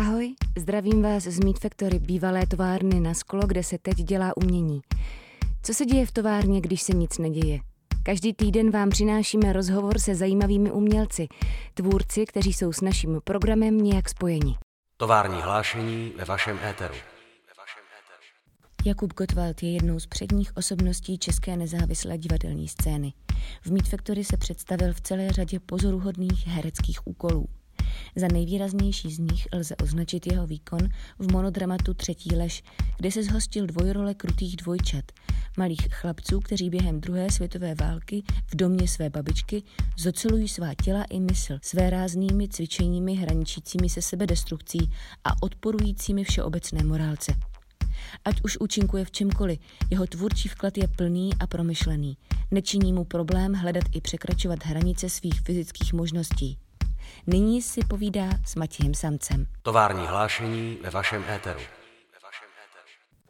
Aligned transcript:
Ahoj, 0.00 0.34
zdravím 0.58 1.02
vás 1.02 1.22
z 1.22 1.44
Meat 1.44 1.58
Factory, 1.58 1.98
bývalé 1.98 2.46
továrny 2.46 3.00
na 3.00 3.14
sklo, 3.14 3.46
kde 3.46 3.62
se 3.62 3.78
teď 3.78 3.96
dělá 3.96 4.36
umění. 4.36 4.80
Co 5.62 5.74
se 5.74 5.84
děje 5.84 6.06
v 6.06 6.12
továrně, 6.12 6.60
když 6.60 6.82
se 6.82 6.92
nic 6.92 7.18
neděje? 7.18 7.58
Každý 8.02 8.34
týden 8.34 8.70
vám 8.70 8.90
přinášíme 8.90 9.52
rozhovor 9.52 9.98
se 9.98 10.14
zajímavými 10.14 10.70
umělci, 10.70 11.28
tvůrci, 11.74 12.26
kteří 12.26 12.52
jsou 12.52 12.72
s 12.72 12.80
naším 12.80 13.20
programem 13.24 13.78
nějak 13.78 14.08
spojeni. 14.08 14.56
Tovární 14.96 15.42
hlášení 15.42 16.12
ve 16.16 16.24
vašem 16.24 16.58
éteru. 16.70 16.94
Jakub 18.84 19.14
Gottwald 19.14 19.62
je 19.62 19.72
jednou 19.72 20.00
z 20.00 20.06
předních 20.06 20.56
osobností 20.56 21.18
české 21.18 21.56
nezávislé 21.56 22.18
divadelní 22.18 22.68
scény. 22.68 23.12
V 23.62 23.72
Meat 23.72 23.88
Factory 23.88 24.24
se 24.24 24.36
představil 24.36 24.92
v 24.92 25.00
celé 25.00 25.30
řadě 25.32 25.60
pozoruhodných 25.60 26.46
hereckých 26.46 27.06
úkolů. 27.06 27.46
Za 28.16 28.28
nejvýraznější 28.32 29.10
z 29.10 29.18
nich 29.18 29.48
lze 29.52 29.76
označit 29.76 30.26
jeho 30.26 30.46
výkon 30.46 30.88
v 31.18 31.32
monodramatu 31.32 31.94
Třetí 31.94 32.36
lež, 32.36 32.62
kde 32.96 33.10
se 33.10 33.22
zhostil 33.22 33.66
dvojrole 33.66 34.14
krutých 34.14 34.56
dvojčat, 34.56 35.04
malých 35.58 35.88
chlapců, 35.90 36.40
kteří 36.40 36.70
během 36.70 37.00
druhé 37.00 37.30
světové 37.30 37.74
války 37.74 38.22
v 38.46 38.56
domě 38.56 38.88
své 38.88 39.10
babičky 39.10 39.62
zocelují 39.98 40.48
svá 40.48 40.74
těla 40.74 41.04
i 41.04 41.20
mysl 41.20 41.58
své 41.62 41.90
ráznými 41.90 42.48
cvičeními 42.48 43.14
hraničícími 43.14 43.88
se 43.88 44.02
sebedestrukcí 44.02 44.90
a 45.24 45.42
odporujícími 45.42 46.24
všeobecné 46.24 46.84
morálce. 46.84 47.32
Ať 48.24 48.42
už 48.44 48.58
účinkuje 48.58 49.04
v 49.04 49.10
čemkoliv, 49.10 49.58
jeho 49.90 50.06
tvůrčí 50.06 50.48
vklad 50.48 50.78
je 50.78 50.88
plný 50.88 51.30
a 51.40 51.46
promyšlený. 51.46 52.16
Nečiní 52.50 52.92
mu 52.92 53.04
problém 53.04 53.54
hledat 53.54 53.84
i 53.92 54.00
překračovat 54.00 54.64
hranice 54.64 55.08
svých 55.08 55.40
fyzických 55.40 55.92
možností. 55.92 56.58
Nyní 57.26 57.62
si 57.62 57.80
povídá 57.88 58.28
s 58.46 58.54
Matějem 58.54 58.94
Samcem. 58.94 59.46
Tovární 59.62 60.06
hlášení 60.06 60.78
ve 60.82 60.90
vašem 60.90 61.24
éteru. 61.28 61.60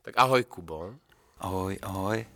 Tak 0.02 0.14
ahoj, 0.16 0.44
Kubo. 0.44 0.94
Ahoj, 1.38 1.78
ahoj. 1.82 2.26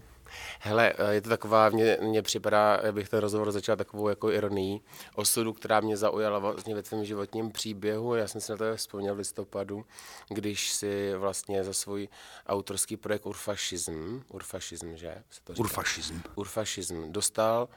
Hele, 0.61 0.92
je 1.11 1.20
to 1.20 1.28
taková, 1.28 1.69
mně, 1.69 1.98
mně 2.02 2.22
připadá, 2.22 2.80
bych 2.92 3.08
ten 3.08 3.20
rozhovor 3.20 3.52
začal 3.52 3.77
takovou 3.77 4.08
jako 4.08 4.30
ironii 4.30 4.80
osudu, 5.14 5.52
která 5.52 5.80
mě 5.80 5.96
zaujala 5.96 6.38
vlastně 6.38 6.74
ve 6.74 6.83
tvém 6.83 7.05
životním 7.05 7.50
příběhu. 7.50 8.14
Já 8.14 8.28
jsem 8.28 8.41
si 8.41 8.52
na 8.52 8.58
to 8.58 8.77
vzpomněl 8.77 9.14
v 9.14 9.18
listopadu, 9.18 9.84
když 10.28 10.72
si 10.72 11.14
vlastně 11.16 11.64
za 11.64 11.72
svůj 11.72 12.08
autorský 12.46 12.96
projekt 12.96 13.27
Urfašism, 13.27 14.22
Urfašism, 14.28 14.96
že? 14.96 15.22
Se 15.30 15.41
to 15.44 15.55
říká? 15.55 15.61
Urfašism. 15.61 16.22
Urfašism 16.34 17.12
dostal 17.12 17.68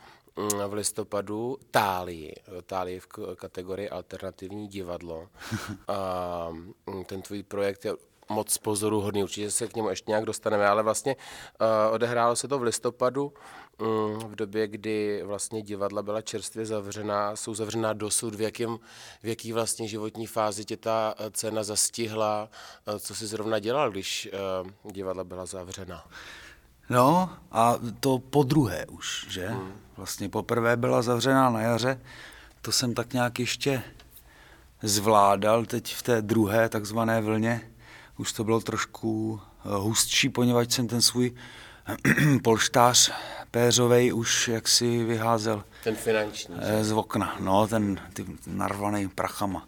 v 0.67 0.73
listopadu 0.73 1.57
Tálii, 1.71 2.33
Tálii 2.65 2.99
v 2.99 3.07
kategorii 3.35 3.89
alternativní 3.89 4.67
divadlo. 4.67 5.27
A 5.87 6.49
mm, 6.51 7.03
ten 7.05 7.21
tvůj 7.21 7.43
projekt 7.43 7.85
je 7.85 7.93
moc 8.29 8.57
pozoruhodný, 8.57 9.23
určitě 9.23 9.51
se 9.51 9.67
k 9.67 9.75
němu 9.75 9.89
ještě 9.89 10.11
nějak 10.11 10.25
dostaneme, 10.25 10.67
ale 10.67 10.83
vlastně 10.83 11.15
uh, 11.15 11.93
odehrálo 11.93 12.35
se 12.35 12.47
to 12.47 12.59
v 12.59 12.63
listopadu, 12.63 13.33
um, 13.81 14.19
v 14.19 14.35
době, 14.35 14.67
kdy 14.67 15.23
vlastně 15.25 15.61
divadla 15.61 16.03
byla 16.03 16.21
čerstvě 16.21 16.65
zavřená, 16.65 17.35
jsou 17.35 17.53
zavřená 17.53 17.93
dosud, 17.93 18.35
v, 18.35 18.41
jakém, 18.41 18.77
v 19.23 19.27
jaký 19.27 19.53
vlastně 19.53 19.87
životní 19.87 20.27
fázi 20.27 20.65
tě 20.65 20.77
ta 20.77 21.15
cena 21.31 21.63
zastihla, 21.63 22.49
uh, 22.87 22.99
co 22.99 23.15
jsi 23.15 23.27
zrovna 23.27 23.59
dělal, 23.59 23.91
když 23.91 24.29
uh, 24.63 24.91
divadla 24.91 25.23
byla 25.23 25.45
zavřená? 25.45 26.07
No 26.89 27.29
a 27.51 27.75
to 27.99 28.19
po 28.19 28.43
druhé 28.43 28.85
už, 28.85 29.25
že? 29.29 29.47
Hmm. 29.47 29.86
Vlastně 29.97 30.29
poprvé 30.29 30.77
byla 30.77 31.01
zavřená 31.01 31.49
na 31.49 31.61
jaře, 31.61 32.01
to 32.61 32.71
jsem 32.71 32.93
tak 32.93 33.13
nějak 33.13 33.39
ještě 33.39 33.83
zvládal 34.81 35.65
teď 35.65 35.95
v 35.95 36.01
té 36.01 36.21
druhé 36.21 36.69
takzvané 36.69 37.21
vlně, 37.21 37.71
už 38.17 38.33
to 38.33 38.43
bylo 38.43 38.61
trošku 38.61 39.41
hustší, 39.63 40.29
poněvadž 40.29 40.73
jsem 40.73 40.87
ten 40.87 41.01
svůj 41.01 41.35
polštář 42.43 43.11
péřovej 43.51 44.13
už 44.13 44.47
jaksi 44.47 45.03
vyházel. 45.03 45.63
Ten 45.83 45.95
finanční. 45.95 46.55
Z 46.81 46.91
okna, 46.91 47.35
no, 47.39 47.67
ten 47.67 47.99
ty 48.13 48.25
narvaný 48.47 49.07
prachama. 49.07 49.67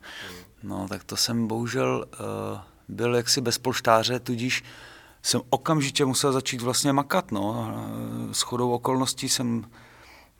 No, 0.63 0.88
tak 0.90 1.03
to 1.03 1.17
jsem 1.17 1.47
bohužel 1.47 2.06
uh, 2.19 2.59
byl 2.88 3.16
jaksi 3.16 3.41
bez 3.41 3.57
polštáře, 3.57 4.19
tudíž 4.19 4.63
jsem 5.22 5.41
okamžitě 5.50 6.06
musel 6.06 6.34
začít 6.34 6.61
vlastně 6.61 6.94
makat, 6.94 7.31
no. 7.31 7.73
S 8.31 8.41
chodou 8.41 8.72
okolností 8.72 9.29
jsem 9.29 9.66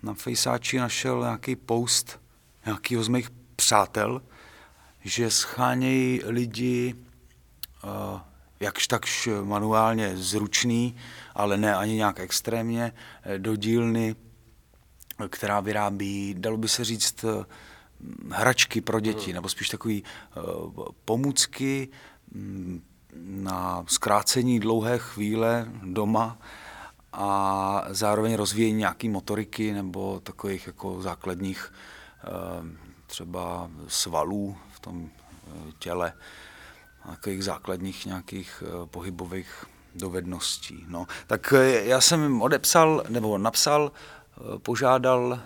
na 0.04 0.14
fejsáči 0.14 0.78
našel 0.78 1.22
nějaký 1.22 1.56
post 1.56 2.20
nějakýho 2.66 3.04
z 3.04 3.08
mých 3.08 3.30
přátel, 3.56 4.22
že 5.04 5.32
schánějí 5.32 6.22
lidi 6.26 6.96
uh, 7.84 8.20
jakž 8.60 8.88
takž 8.88 9.30
manuálně 9.44 10.18
zručný, 10.18 10.96
ale 11.36 11.58
ne 11.58 11.76
ani 11.76 11.94
nějak 11.94 12.20
extrémně, 12.20 12.94
do 13.38 13.56
dílny, 13.56 14.16
která 15.30 15.60
vyrábí, 15.60 16.36
dalo 16.38 16.58
by 16.58 16.70
se 16.70 16.86
říct, 16.86 17.26
hračky 18.32 18.82
pro 18.82 19.00
děti, 19.00 19.34
nebo 19.34 19.50
spíš 19.50 19.70
takový 19.70 20.04
uh, 20.04 20.86
pomůcky 21.06 21.90
um, 22.36 22.82
na 23.24 23.84
zkrácení 23.88 24.60
dlouhé 24.60 24.98
chvíle 24.98 25.72
doma 25.84 26.38
a 27.14 27.84
zároveň 27.90 28.36
rozvíjení 28.36 28.78
nějaký 28.78 29.10
motoriky 29.10 29.74
nebo 29.74 30.20
takových 30.20 30.68
jako 30.68 31.02
základních 31.02 31.74
uh, 32.24 32.68
třeba 33.08 33.70
svalů 33.88 34.58
v 34.72 34.80
tom 34.80 35.10
těle 35.80 36.14
takových 37.10 37.44
základních 37.44 38.06
nějakých 38.06 38.64
eh, 38.66 38.86
pohybových 38.86 39.66
dovedností. 39.96 40.86
No. 40.88 41.08
Tak 41.28 41.54
eh, 41.54 41.86
já 41.86 42.02
jsem 42.02 42.24
jim 42.24 42.42
odepsal, 42.42 43.04
nebo 43.10 43.38
napsal, 43.38 43.92
eh, 43.92 44.60
požádal 44.60 45.40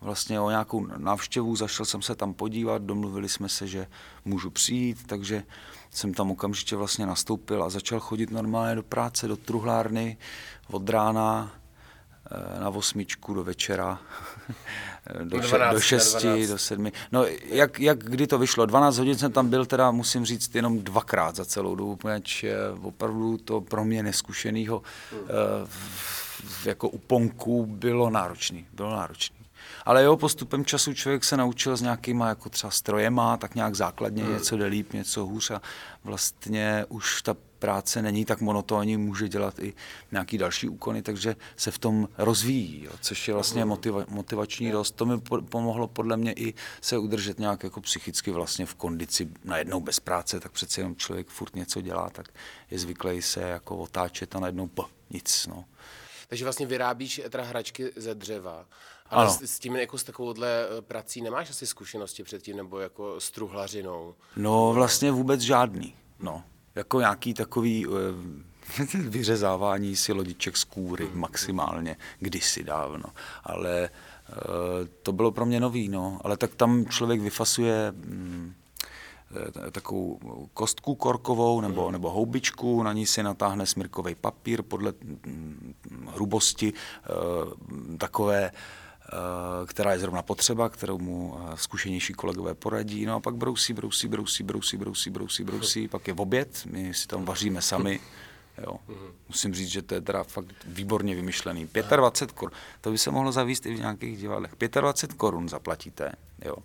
vlastně 0.00 0.40
o 0.40 0.50
nějakou 0.50 0.86
návštěvu, 0.96 1.56
zašel 1.56 1.86
jsem 1.86 2.02
se 2.02 2.14
tam 2.14 2.34
podívat, 2.34 2.82
domluvili 2.82 3.28
jsme 3.28 3.48
se, 3.48 3.66
že 3.66 3.86
můžu 4.24 4.50
přijít, 4.50 5.06
takže 5.06 5.42
jsem 5.90 6.14
tam 6.14 6.30
okamžitě 6.30 6.76
vlastně 6.76 7.06
nastoupil 7.06 7.62
a 7.62 7.70
začal 7.70 8.00
chodit 8.00 8.30
normálně 8.30 8.74
do 8.74 8.82
práce, 8.82 9.28
do 9.28 9.36
truhlárny 9.36 10.16
od 10.70 10.88
rána 10.88 11.52
Eh, 12.30 12.60
na 12.60 12.68
osmičku 12.68 13.34
do 13.34 13.44
večera, 13.44 13.98
do, 15.24 15.40
12, 15.40 15.74
do 15.74 15.80
šesti, 15.80 16.46
do 16.46 16.58
sedmi. 16.58 16.92
No, 17.12 17.24
jak, 17.44 17.80
jak 17.80 17.98
kdy 17.98 18.26
to 18.26 18.38
vyšlo? 18.38 18.66
12 18.66 18.98
hodin 18.98 19.18
jsem 19.18 19.32
tam 19.32 19.50
byl, 19.50 19.66
teda 19.66 19.90
musím 19.90 20.24
říct, 20.24 20.54
jenom 20.54 20.78
dvakrát 20.78 21.36
za 21.36 21.44
celou 21.44 21.74
dobu, 21.74 21.96
protože 21.96 22.56
opravdu 22.82 23.38
to 23.38 23.60
pro 23.60 23.84
mě 23.84 24.02
neskušenýho 24.02 24.82
hmm. 25.12 25.20
jako 26.64 26.88
uponku 26.88 27.66
bylo 27.66 28.10
náročný, 28.10 28.66
bylo 28.72 28.90
náročný. 28.90 29.37
Ale 29.88 30.02
jo, 30.02 30.16
postupem 30.16 30.64
času 30.64 30.94
člověk 30.94 31.24
se 31.24 31.36
naučil 31.36 31.76
s 31.76 31.80
nějakýma 31.80 32.28
jako 32.28 32.48
třeba 32.48 32.70
strojema, 32.70 33.36
tak 33.36 33.54
nějak 33.54 33.74
základně 33.74 34.24
hmm. 34.24 34.32
něco 34.32 34.56
jde 34.56 34.66
líp, 34.66 34.92
něco 34.92 35.26
hůř 35.26 35.50
a 35.50 35.62
vlastně 36.04 36.84
už 36.88 37.22
ta 37.22 37.36
práce 37.58 38.02
není 38.02 38.24
tak 38.24 38.40
monotónní, 38.40 38.96
může 38.96 39.28
dělat 39.28 39.58
i 39.58 39.74
nějaký 40.12 40.38
další 40.38 40.68
úkony, 40.68 41.02
takže 41.02 41.36
se 41.56 41.70
v 41.70 41.78
tom 41.78 42.08
rozvíjí, 42.18 42.84
jo, 42.84 42.90
což 43.00 43.28
je 43.28 43.34
vlastně 43.34 43.64
motiva, 43.64 44.04
motivační 44.08 44.70
rost. 44.70 44.94
To 44.94 45.06
mi 45.06 45.20
pomohlo 45.50 45.88
podle 45.88 46.16
mě 46.16 46.32
i 46.32 46.54
se 46.80 46.98
udržet 46.98 47.38
nějak 47.38 47.64
jako 47.64 47.80
psychicky 47.80 48.30
vlastně 48.30 48.66
v 48.66 48.74
kondici 48.74 49.28
najednou 49.44 49.80
bez 49.80 50.00
práce, 50.00 50.40
tak 50.40 50.52
přece 50.52 50.80
jenom 50.80 50.96
člověk 50.96 51.28
furt 51.28 51.56
něco 51.56 51.80
dělá, 51.80 52.10
tak 52.10 52.28
je 52.70 52.78
zvyklý 52.78 53.22
se 53.22 53.40
jako 53.40 53.76
otáčet 53.76 54.36
a 54.36 54.40
najednou 54.40 54.66
p, 54.66 54.82
nic. 55.10 55.46
No. 55.46 55.64
Takže 56.28 56.44
vlastně 56.44 56.66
vyrábíš 56.66 57.20
teda 57.30 57.44
hračky 57.44 57.92
ze 57.96 58.14
dřeva. 58.14 58.66
Ale 59.10 59.24
ano. 59.24 59.32
s, 59.32 59.42
s 59.42 59.58
tím 59.58 59.76
jako 59.76 59.98
s 59.98 60.04
takovouhle 60.04 60.48
eh, 60.48 60.82
prací 60.82 61.22
nemáš 61.22 61.50
asi 61.50 61.66
zkušenosti 61.66 62.22
předtím, 62.22 62.56
nebo 62.56 62.78
jako 62.78 63.20
s 63.20 63.30
truhlařinou? 63.30 64.14
No 64.36 64.72
vlastně 64.72 65.10
vůbec 65.10 65.40
žádný. 65.40 65.94
No 66.20 66.42
jako 66.78 67.00
nějaký 67.00 67.34
takový 67.34 67.86
eh, 67.86 68.98
vyřezávání 69.08 69.96
si 69.96 70.12
lodiček 70.12 70.56
z 70.56 70.64
kůry 70.64 71.06
hmm. 71.06 71.20
maximálně, 71.20 71.96
kdysi 72.18 72.64
dávno. 72.64 73.04
Ale 73.44 73.82
eh, 73.82 74.32
to 75.02 75.12
bylo 75.12 75.30
pro 75.30 75.46
mě 75.46 75.60
nový, 75.60 75.88
no. 75.88 76.20
Ale 76.24 76.36
tak 76.36 76.54
tam 76.54 76.86
člověk 76.86 77.20
vyfasuje 77.20 77.92
mm, 77.92 78.54
takovou 79.70 80.18
kostku 80.54 80.94
korkovou 80.94 81.60
nebo, 81.60 81.82
hmm. 81.82 81.92
nebo 81.92 82.10
houbičku, 82.10 82.82
na 82.82 82.92
ní 82.92 83.06
si 83.06 83.22
natáhne 83.22 83.66
smrkový 83.66 84.14
papír 84.14 84.62
podle 84.62 84.92
mm, 85.02 85.74
hrubosti 86.06 86.72
takové 87.98 88.50
která 89.66 89.92
je 89.92 89.98
zrovna 89.98 90.22
potřeba, 90.22 90.68
kterou 90.68 90.98
mu 90.98 91.38
eh, 91.38 91.56
zkušenější 91.56 92.12
kolegové 92.12 92.54
poradí. 92.54 93.06
No 93.06 93.14
a 93.14 93.20
pak 93.20 93.34
brousí, 93.34 93.72
brousí, 93.72 94.08
brousí, 94.08 94.42
brousí, 94.42 94.76
brousí, 94.76 95.10
brousí, 95.10 95.44
brousí, 95.44 95.88
pak 95.88 96.08
je 96.08 96.14
v 96.14 96.20
oběd, 96.20 96.62
my 96.66 96.94
si 96.94 97.06
tam 97.06 97.24
vaříme 97.24 97.62
sami. 97.62 98.00
Jo. 98.62 98.76
Musím 99.28 99.54
říct, 99.54 99.68
že 99.68 99.82
to 99.82 99.94
je 99.94 100.00
teda 100.00 100.22
fakt 100.22 100.54
výborně 100.66 101.14
vymyšlený. 101.14 101.68
25 101.96 102.32
korun, 102.32 102.52
to 102.80 102.90
by 102.90 102.98
se 102.98 103.10
mohlo 103.10 103.32
zavíst 103.32 103.66
i 103.66 103.74
v 103.74 103.78
nějakých 103.78 104.18
divadlech. 104.18 104.52
25 104.80 105.16
korun 105.16 105.48
zaplatíte, 105.48 106.12
jo. 106.44 106.56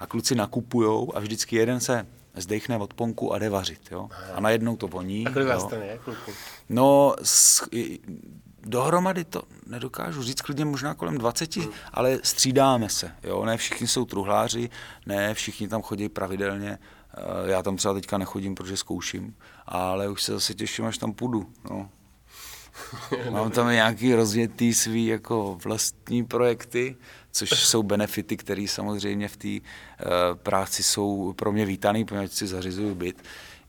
A 0.00 0.06
kluci 0.06 0.34
nakupujou 0.34 1.16
a 1.16 1.20
vždycky 1.20 1.56
jeden 1.56 1.80
se 1.80 2.06
zdechne 2.36 2.78
od 2.78 2.94
ponku 2.94 3.32
a 3.32 3.38
jde 3.38 3.50
vařit. 3.50 3.80
Jo? 3.90 4.08
A 4.34 4.40
najednou 4.40 4.76
to 4.76 4.88
voní. 4.88 5.26
A 5.26 5.32
kolik 5.32 5.48
vás 5.48 5.66
tam 5.66 5.82
je, 5.82 5.98
kluku? 6.04 6.32
No, 6.68 7.14
s, 7.22 7.68
dohromady 8.66 9.24
to 9.24 9.42
nedokážu 9.66 10.22
říct, 10.22 10.40
klidně 10.40 10.64
možná 10.64 10.94
kolem 10.94 11.18
20, 11.18 11.56
Hmm. 11.56 11.68
ale 11.92 12.18
střídáme 12.22 12.88
se. 12.88 13.12
Jo? 13.22 13.44
Ne 13.44 13.56
všichni 13.56 13.88
jsou 13.88 14.04
truhláři, 14.04 14.70
ne 15.06 15.34
všichni 15.34 15.68
tam 15.68 15.82
chodí 15.82 16.08
pravidelně. 16.08 16.78
Eh, 17.16 17.50
Já 17.50 17.62
tam 17.62 17.76
třeba 17.76 17.94
teďka 17.94 18.18
nechodím, 18.18 18.54
protože 18.54 18.76
zkouším, 18.76 19.34
ale 19.66 20.08
už 20.08 20.22
se 20.22 20.32
zase 20.32 20.54
těším, 20.54 20.84
až 20.84 20.98
tam 20.98 21.12
půjdu. 21.12 21.46
No. 21.70 21.88
Mám 23.30 23.50
tam 23.50 23.70
nějaký 23.70 24.14
rozjetý 24.14 24.74
svý 24.74 25.06
jako 25.06 25.58
vlastní 25.64 26.24
projekty, 26.24 26.96
což 27.32 27.50
jsou 27.50 27.82
benefity, 27.82 28.36
které 28.36 28.66
samozřejmě 28.68 29.28
v 29.28 29.36
té 29.36 29.48
uh, 29.48 29.60
práci 30.34 30.82
jsou 30.82 31.32
pro 31.32 31.52
mě 31.52 31.66
vítaný, 31.66 32.04
poněvadž 32.04 32.32
si 32.32 32.46
zařizuju 32.46 32.94
byt 32.94 33.22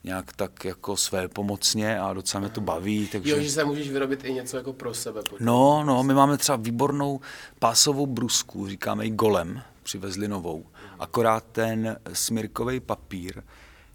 nějak 0.06 0.34
tak 0.34 0.66
jako 0.66 0.98
své 0.98 1.28
pomocně 1.28 2.00
a 2.00 2.14
docela 2.14 2.42
mě 2.42 2.50
to 2.50 2.62
baví. 2.62 3.08
Takže... 3.08 3.32
Jo, 3.32 3.40
že 3.40 3.50
se 3.50 3.66
můžeš 3.66 3.90
vyrobit 3.90 4.26
i 4.26 4.34
něco 4.34 4.58
jako 4.58 4.74
pro 4.74 4.94
sebe. 4.94 5.22
potom. 5.30 5.38
No, 5.46 5.84
no, 5.84 6.04
my 6.04 6.14
máme 6.14 6.38
třeba 6.38 6.56
výbornou 6.56 7.20
pásovou 7.60 8.06
brusku, 8.06 8.68
říkáme 8.68 9.06
ji 9.06 9.12
golem, 9.12 9.62
přivezli 9.84 10.28
novou. 10.28 10.66
Akorát 11.00 11.46
ten 11.52 12.00
smirkový 12.14 12.80
papír 12.80 13.44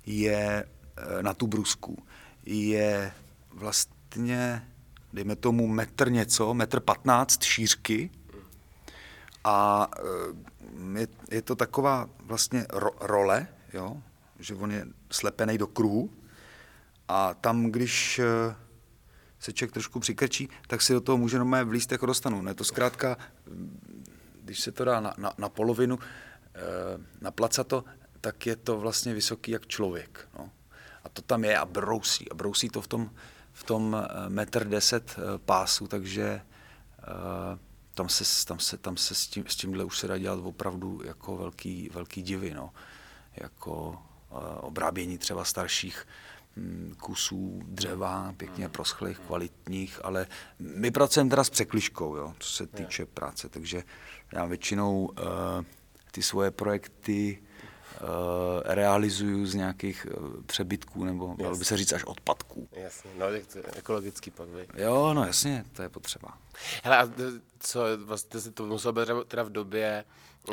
je 0.06 0.64
eh, 0.96 1.22
na 1.22 1.34
tu 1.34 1.46
brusku, 1.46 1.98
je 2.46 3.12
vlastně, 3.50 4.68
dejme 5.12 5.36
tomu 5.36 5.66
metr 5.66 6.10
něco, 6.10 6.54
metr 6.54 6.80
patnáct 6.80 7.42
šířky 7.42 8.10
a 9.44 9.88
eh, 9.98 11.00
je, 11.00 11.08
je 11.30 11.42
to 11.42 11.56
taková 11.56 12.08
vlastně 12.24 12.66
ro, 12.70 12.90
role, 13.00 13.46
jo, 13.72 14.02
že 14.40 14.54
on 14.54 14.72
je 14.72 14.86
slepený 15.10 15.58
do 15.58 15.66
kruhu 15.66 16.10
a 17.08 17.34
tam, 17.34 17.70
když 17.70 18.18
eh, 18.18 18.56
se 19.38 19.52
člověk 19.52 19.72
trošku 19.72 20.00
přikrčí, 20.00 20.48
tak 20.66 20.82
si 20.82 20.92
do 20.92 21.00
toho 21.00 21.18
může 21.18 21.38
normálně 21.38 21.64
vlíst 21.64 21.92
jako 21.92 22.06
dostanu. 22.06 22.42
Ne, 22.42 22.54
to 22.54 22.64
zkrátka, 22.64 23.16
mm, 23.46 24.04
když 24.42 24.60
se 24.60 24.72
to 24.72 24.84
dá 24.84 25.00
na, 25.00 25.14
na, 25.18 25.32
na 25.38 25.48
polovinu, 25.48 25.98
eh, 26.54 26.60
na 27.20 27.30
placato, 27.30 27.84
tak 28.20 28.46
je 28.46 28.56
to 28.56 28.78
vlastně 28.78 29.14
vysoký 29.14 29.50
jak 29.50 29.66
člověk. 29.66 30.28
No. 30.38 30.50
A 31.04 31.08
to 31.08 31.22
tam 31.22 31.44
je 31.44 31.58
a 31.58 31.64
brousí. 31.64 32.30
A 32.30 32.34
brousí 32.34 32.68
to 32.68 32.80
v 32.80 32.88
tom, 32.88 33.10
v 33.52 33.64
tom 33.64 33.96
eh, 33.96 34.28
metr 34.28 34.68
deset 34.68 35.16
pásu, 35.44 35.86
takže 35.86 36.42
tam 37.94 38.08
se, 38.08 38.46
tam 38.46 38.58
se, 38.58 38.78
tam 38.78 38.96
se 38.96 39.14
s, 39.14 39.26
tím, 39.26 39.44
s 39.48 39.56
tímhle 39.56 39.84
už 39.84 39.98
se 39.98 40.08
dá 40.08 40.18
dělat 40.18 40.40
opravdu 40.42 41.00
jako 41.04 41.36
velký, 41.36 41.88
velký 41.92 42.22
divy. 42.22 42.54
No. 42.54 42.72
Jako 43.36 44.02
obrábění 44.60 45.18
třeba 45.18 45.44
starších 45.44 46.06
mm, 46.56 46.94
kusů 47.00 47.62
dřeva, 47.64 48.34
pěkně 48.36 48.68
proschlých, 48.68 49.18
kvalitních, 49.18 50.00
ale 50.04 50.26
my 50.58 50.90
pracujeme 50.90 51.30
teda 51.30 51.44
s 51.44 51.50
překliškou, 51.50 52.16
jo, 52.16 52.34
co 52.38 52.48
se 52.50 52.66
týče 52.66 53.06
práce, 53.06 53.48
takže 53.48 53.82
já 54.32 54.44
většinou 54.44 55.04
uh, 55.04 55.14
ty 56.10 56.22
svoje 56.22 56.50
projekty 56.50 57.42
uh, 57.42 58.06
realizuju 58.64 59.46
z 59.46 59.54
nějakých 59.54 60.06
uh, 60.20 60.42
přebytků, 60.46 61.04
nebo 61.04 61.34
dalo 61.38 61.56
by 61.56 61.64
se 61.64 61.76
říct 61.76 61.92
až 61.92 62.04
odpadků. 62.04 62.68
Jasně, 62.72 63.10
no 63.18 63.26
ekologický 63.76 64.30
pak, 64.30 64.48
vy. 64.48 64.66
Jo, 64.74 65.14
no 65.14 65.24
jasně, 65.24 65.64
to 65.72 65.82
je 65.82 65.88
potřeba. 65.88 66.38
Hele, 66.82 66.98
a 66.98 67.10
co, 67.60 67.80
vlastně 68.04 68.40
to 68.40 68.66
muselo 68.66 68.92
být 68.92 69.06
teda- 69.06 69.24
teda 69.24 69.42
v 69.42 69.50
době, 69.50 70.04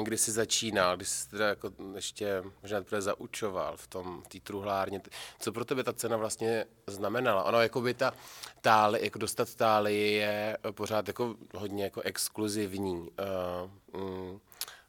kdy 0.04 0.18
jsi 0.18 0.32
začínal, 0.32 0.96
kdy 0.98 1.06
jsi 1.06 1.30
teda 1.30 1.48
jako 1.48 1.72
ještě 1.96 2.44
možná 2.62 2.80
teprve 2.80 3.02
zaučoval 3.02 3.78
v 3.78 3.88
tom, 3.88 4.22
v 4.22 4.28
té 4.28 4.40
truhlárně. 4.40 5.02
Co 5.40 5.52
pro 5.52 5.66
tebe 5.66 5.84
ta 5.84 5.94
cena 5.94 6.18
vlastně 6.18 6.66
znamenala? 6.88 7.44
Ono, 7.44 7.62
jako 7.62 7.82
by 7.82 7.94
ta 7.94 8.14
táli, 8.62 9.00
jako 9.04 9.20
dostat 9.20 9.56
táli 9.56 10.12
je 10.12 10.58
pořád 10.72 11.08
jako 11.08 11.36
hodně 11.56 11.84
jako 11.84 12.02
exkluzivní 12.02 13.10
uh, 13.94 14.02
mm, 14.02 14.40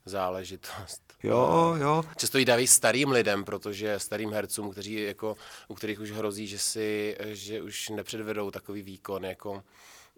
záležitost. 0.04 1.02
Jo, 1.22 1.74
jo, 1.80 2.04
Často 2.16 2.38
ji 2.38 2.44
dávají 2.44 2.66
starým 2.66 3.10
lidem, 3.10 3.44
protože 3.44 3.98
starým 3.98 4.32
hercům, 4.32 4.70
kteří 4.70 5.02
jako, 5.02 5.36
u 5.68 5.74
kterých 5.74 6.00
už 6.00 6.10
hrozí, 6.10 6.46
že 6.46 6.58
si, 6.58 7.16
že 7.24 7.62
už 7.62 7.88
nepředvedou 7.88 8.50
takový 8.50 8.82
výkon, 8.82 9.24
jako 9.24 9.62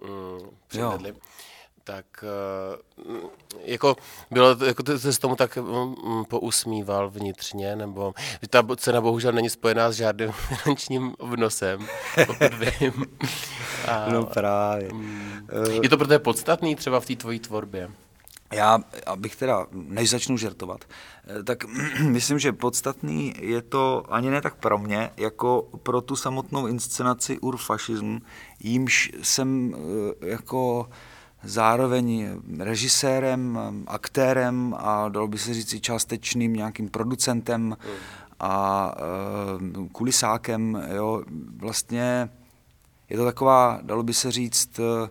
mm, 0.05 0.51
předvedli. 0.67 1.15
Tak 1.91 2.25
eh, 2.25 2.79
jako 3.65 3.97
bylo, 4.31 4.57
jako 4.65 4.83
ty 4.83 4.99
jsi 4.99 5.13
s 5.13 5.19
tomu 5.19 5.37
tak 5.37 5.57
mm, 5.57 6.25
pousmíval 6.25 7.11
vnitřně, 7.11 7.77
nebo 7.77 8.15
že 8.43 8.49
ta 8.49 8.63
cena 8.77 9.01
bohužel 9.01 9.33
není 9.33 9.51
spojená 9.51 9.91
s 9.91 9.95
žádným 9.95 10.33
finančním 10.33 11.15
obnosem, 11.19 11.87
pokud 12.27 12.55
vím. 12.55 13.07
A, 13.89 14.11
no 14.13 14.27
právě. 14.27 14.91
je 15.83 15.89
to 15.89 15.97
pro 15.97 16.07
tebe 16.07 16.19
podstatný 16.19 16.77
třeba 16.77 17.01
v 17.01 17.07
té 17.07 17.17
tvojí 17.17 17.39
tvorbě? 17.39 17.91
Já, 18.53 18.79
abych 19.07 19.37
teda, 19.37 19.67
než 19.73 20.11
začnu 20.11 20.37
žertovat, 20.37 20.85
eh, 21.41 21.43
tak 21.43 21.65
myslím, 22.03 22.39
že 22.39 22.53
podstatný 22.53 23.35
je 23.41 23.63
to 23.63 24.05
ani 24.11 24.31
ne 24.31 24.41
tak 24.41 24.55
pro 24.55 24.79
mě, 24.79 25.11
jako 25.17 25.69
pro 25.83 26.01
tu 26.01 26.17
samotnou 26.17 26.67
inscenaci 26.67 27.39
Urfašism, 27.39 28.19
jímž 28.61 29.13
jsem 29.23 29.75
eh, 29.75 30.31
jako 30.31 30.89
zároveň 31.43 32.29
režisérem, 32.59 33.59
aktérem 33.87 34.75
a 34.79 35.09
dalo 35.09 35.29
by 35.29 35.39
se 35.39 35.55
říct 35.55 35.73
i 35.73 35.81
částečným 35.81 36.53
nějakým 36.53 36.89
producentem 36.89 37.77
a 38.41 38.95
eh, 38.97 39.89
kulisákem, 39.93 40.83
jo, 40.95 41.23
vlastně 41.57 42.31
je 43.09 43.17
to 43.17 43.25
taková, 43.25 43.79
dalo 43.83 44.03
by 44.03 44.15
se 44.15 44.31
říct, 44.31 44.79
eh, 44.79 45.11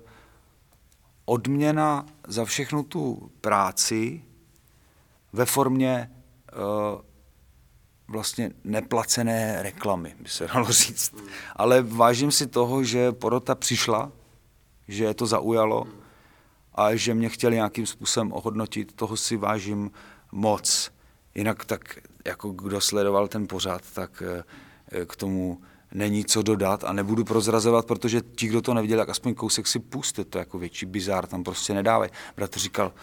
odměna 1.29 2.05
za 2.27 2.45
všechnu 2.45 2.83
tu 2.83 3.31
práci 3.41 4.23
ve 5.33 5.45
formě 5.45 6.11
uh, 6.53 7.01
vlastně 8.07 8.51
neplacené 8.63 9.63
reklamy, 9.63 10.15
by 10.19 10.29
se 10.29 10.47
dalo 10.47 10.71
říct. 10.71 11.15
Ale 11.55 11.81
vážím 11.81 12.31
si 12.31 12.47
toho, 12.47 12.83
že 12.83 13.11
porota 13.11 13.55
přišla, 13.55 14.11
že 14.87 15.03
je 15.03 15.13
to 15.13 15.25
zaujalo 15.25 15.87
a 16.79 16.95
že 16.95 17.13
mě 17.13 17.29
chtěli 17.29 17.55
nějakým 17.55 17.85
způsobem 17.85 18.33
ohodnotit, 18.33 18.95
toho 18.95 19.17
si 19.17 19.37
vážím 19.37 19.91
moc. 20.31 20.91
Jinak 21.35 21.65
tak, 21.65 21.99
jako 22.25 22.49
kdo 22.49 22.81
sledoval 22.81 23.27
ten 23.27 23.47
pořád, 23.47 23.81
tak 23.93 24.23
eh, 24.91 25.05
k 25.05 25.15
tomu 25.15 25.61
není 25.93 26.25
co 26.25 26.41
dodat 26.41 26.83
a 26.83 26.93
nebudu 26.93 27.23
prozrazovat, 27.23 27.85
protože 27.85 28.21
ti, 28.21 28.47
kdo 28.47 28.61
to 28.61 28.73
neviděli, 28.73 29.01
tak 29.01 29.09
aspoň 29.09 29.33
kousek 29.33 29.67
si 29.67 29.79
puste, 29.79 30.23
to 30.23 30.37
je 30.37 30.39
jako 30.39 30.59
větší 30.59 30.85
bizár, 30.85 31.27
tam 31.27 31.43
prostě 31.43 31.73
nedávají. 31.73 32.11
Bratr 32.35 32.59
říkal, 32.59 32.93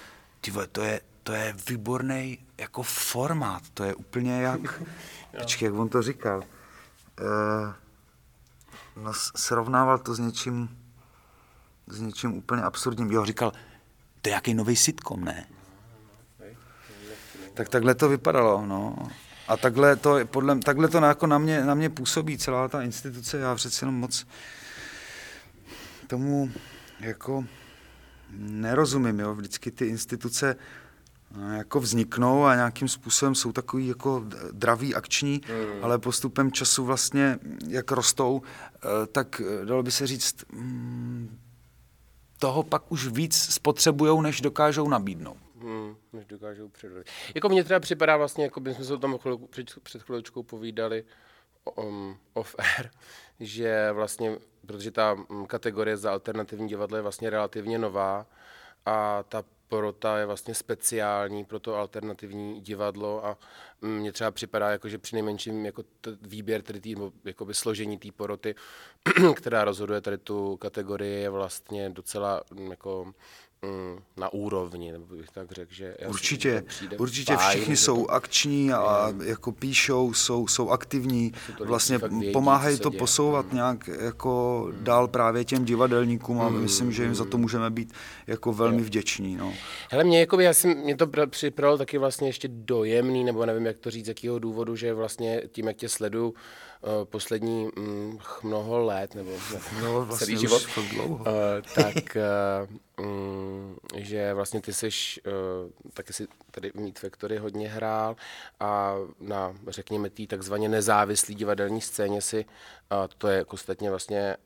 ty 0.41 0.51
vole, 0.51 0.67
to 0.67 0.83
je, 0.83 1.01
to 1.23 1.33
je 1.33 1.55
výborný 1.69 2.39
jako 2.59 2.83
formát, 2.83 3.63
to 3.75 3.85
je 3.85 3.95
úplně 3.95 4.41
jak, 4.41 4.83
počkej, 5.39 5.67
jak 5.67 5.75
on 5.75 5.89
to 5.89 6.03
říkal, 6.03 6.39
uh, 6.39 7.73
no, 9.05 9.13
srovnával 9.37 9.99
to 9.99 10.15
s 10.15 10.19
něčím, 10.19 10.79
s 11.87 12.01
něčím 12.01 12.35
úplně 12.35 12.63
absurdním. 12.63 13.11
Jo, 13.11 13.25
říkal, 13.25 13.53
to 14.23 14.29
je 14.29 14.31
nějaký 14.31 14.55
nový 14.55 14.77
sitcom, 14.77 15.25
ne? 15.25 15.47
Tak 17.55 17.69
takhle 17.69 17.95
to 17.95 18.09
vypadalo, 18.09 18.67
no. 18.67 19.09
A 19.49 19.57
takhle 19.57 19.97
to, 19.97 20.19
podle, 20.25 20.59
takhle 20.59 20.89
to 20.89 21.01
na, 21.01 21.09
jako 21.09 21.27
na, 21.27 21.39
mě, 21.39 21.65
na 21.65 21.75
mě 21.75 21.91
působí 21.91 22.39
celá 22.39 22.69
ta 22.69 22.83
instituce. 22.83 23.39
Já 23.39 23.55
přeci 23.55 23.85
jenom 23.85 23.95
moc 23.95 24.27
tomu 26.07 26.51
jako 27.01 27.45
nerozumím, 28.39 29.21
jo. 29.21 29.35
Vždycky 29.35 29.71
ty 29.71 29.87
instituce 29.87 30.57
eh, 30.57 31.57
jako 31.57 31.81
vzniknou 31.81 32.45
a 32.45 32.55
nějakým 32.55 32.89
způsobem 32.89 33.35
jsou 33.35 33.53
takový 33.53 33.87
jako 33.87 34.25
d- 34.27 34.37
draví, 34.53 34.95
akční, 34.95 35.41
mm. 35.49 35.85
ale 35.85 35.99
postupem 35.99 36.53
času 36.53 36.85
vlastně, 36.85 37.39
jak 37.69 37.91
rostou, 37.91 38.43
eh, 38.75 39.07
tak 39.07 39.41
eh, 39.41 39.65
dalo 39.65 39.83
by 39.83 39.91
se 39.91 40.07
říct, 40.07 40.35
mm, 40.53 41.39
toho 42.37 42.63
pak 42.63 42.93
už 42.93 43.07
víc 43.07 43.37
spotřebujou, 43.37 44.21
než 44.21 44.41
dokážou 44.41 44.89
nabídnout. 44.89 45.37
Hmm, 45.59 45.97
než 46.13 46.27
dokážou 46.27 46.69
předat. 46.69 47.07
Jako 47.35 47.49
mně 47.49 47.65
třeba 47.65 47.81
připadá 47.81 48.17
vlastně, 48.17 48.45
jako 48.45 48.61
by 48.61 48.75
jsme 48.75 48.85
se 48.85 48.95
o 48.95 48.99
tom 48.99 49.19
chvilku, 49.19 49.47
před, 49.47 49.67
před 49.83 50.03
chvíličkou 50.03 50.43
povídali 50.43 51.05
um, 51.77 52.19
off-air, 52.35 52.91
že 53.41 53.93
vlastně, 53.93 54.39
protože 54.67 54.91
ta 54.91 55.15
mm, 55.15 55.47
kategorie 55.47 55.97
za 55.97 56.13
alternativní 56.13 56.69
divadlo 56.69 56.97
je 56.97 57.03
vlastně 57.03 57.31
relativně 57.31 57.79
nová 57.79 58.27
a 58.87 59.23
ta 59.23 59.43
porota 59.69 60.19
je 60.19 60.27
vlastně 60.27 60.55
speciální 60.55 61.45
pro 61.45 61.61
to 61.61 61.75
alternativní 61.75 62.61
divadlo 62.61 63.27
a 63.27 63.39
mně 63.81 64.13
třeba 64.13 64.31
připadá, 64.31 64.71
jako, 64.71 64.89
že 64.89 64.99
při 64.99 65.17
nejmenším 65.17 65.67
jako 65.67 65.83
t- 65.83 66.17
výběr 66.23 66.63
tedy 66.63 66.81
tý, 66.81 66.95
jakoby 67.25 67.55
složení 67.55 67.99
té 67.99 68.13
poroty, 68.13 68.55
která 69.35 69.65
rozhoduje 69.65 70.01
tady 70.01 70.19
tu 70.19 70.57
kategorii, 70.57 71.23
je 71.23 71.31
vlastně 71.31 71.91
docela 71.91 72.41
mm, 72.51 72.71
jako 72.71 73.05
mm, 73.05 73.13
na 74.17 74.33
úrovni, 74.33 74.93
nebo 74.93 75.17
bych 75.17 75.31
tak 75.31 75.53
řekl, 75.53 75.75
že... 75.75 75.95
Určitě, 76.09 76.65
určitě 76.99 77.37
fajn, 77.37 77.49
všichni 77.51 77.77
jsou 77.77 78.05
to- 78.05 78.11
akční 78.11 78.73
a 78.73 79.13
jako 79.25 79.53
píšou, 79.53 80.15
jsou, 80.15 80.47
jsou 80.49 80.71
aktivní, 80.71 81.33
vlastně 81.65 81.99
vědí, 81.99 82.33
pomáhají 82.33 82.79
to 82.79 82.91
děje. 82.91 82.99
posouvat 82.99 83.53
nějak 83.53 83.89
jako 83.89 84.67
dál 84.81 85.09
právě 85.09 85.45
těm 85.45 85.65
divadelníkům 85.65 86.41
a 86.41 86.49
myslím, 86.49 86.93
že 86.93 87.03
jim 87.03 87.15
za 87.15 87.25
to 87.25 87.39
můžeme 87.39 87.71
být 87.71 87.93
jako 88.27 88.53
velmi 88.53 88.83
vděční. 88.83 89.37
No. 89.37 89.53
Hele, 89.91 90.05
mě, 90.05 90.21
jakoby, 90.21 90.45
já 90.45 90.55
jsem, 90.55 90.71
mě 90.79 90.97
to 90.97 91.07
pr- 91.07 91.27
připravilo 91.29 91.79
taky 91.79 91.99
vlastně 91.99 92.29
ještě 92.29 92.49
dojemný, 92.49 93.25
nebo 93.25 93.47
nevím, 93.47 93.67
jak 93.67 93.79
to 93.79 93.91
říct, 93.91 94.05
z 94.05 94.09
jakého 94.09 94.39
důvodu, 94.39 94.77
že 94.77 94.95
vlastně 94.95 95.43
tím, 95.53 95.67
jak 95.67 95.77
tě 95.77 95.89
sleduju 95.89 96.29
uh, 96.29 96.35
poslední 97.05 97.69
mm, 97.79 98.19
mnoho 98.43 98.79
let, 98.85 99.15
nebo 99.15 99.31
No, 99.83 100.05
vlastně 100.07 100.27
celý 100.27 100.39
život, 100.39 100.63
dlouho. 100.95 101.15
Uh, 101.15 101.25
tak, 101.75 101.95
uh, 102.96 102.96
mm, 103.01 103.77
že 103.97 104.35
vlastně 104.35 104.61
ty 104.61 104.73
jsi 104.73 104.89
uh, 105.27 105.33
taky 105.95 106.13
si 106.13 106.29
tady 106.51 106.71
v 106.71 106.75
Meet 106.75 106.99
Factory 106.99 107.37
hodně 107.39 107.69
hrál 107.69 108.17
a 108.61 108.95
na, 109.21 109.55
řekněme, 109.69 110.11
té 110.11 110.27
takzvaně 110.27 110.69
nezávislé 110.69 111.35
divadelní 111.35 111.81
scéně 111.81 112.23
si, 112.23 112.45
uh, 112.45 112.99
to 113.19 113.29
je 113.29 113.45
ostatně 113.45 113.91
vlastně 113.91 114.37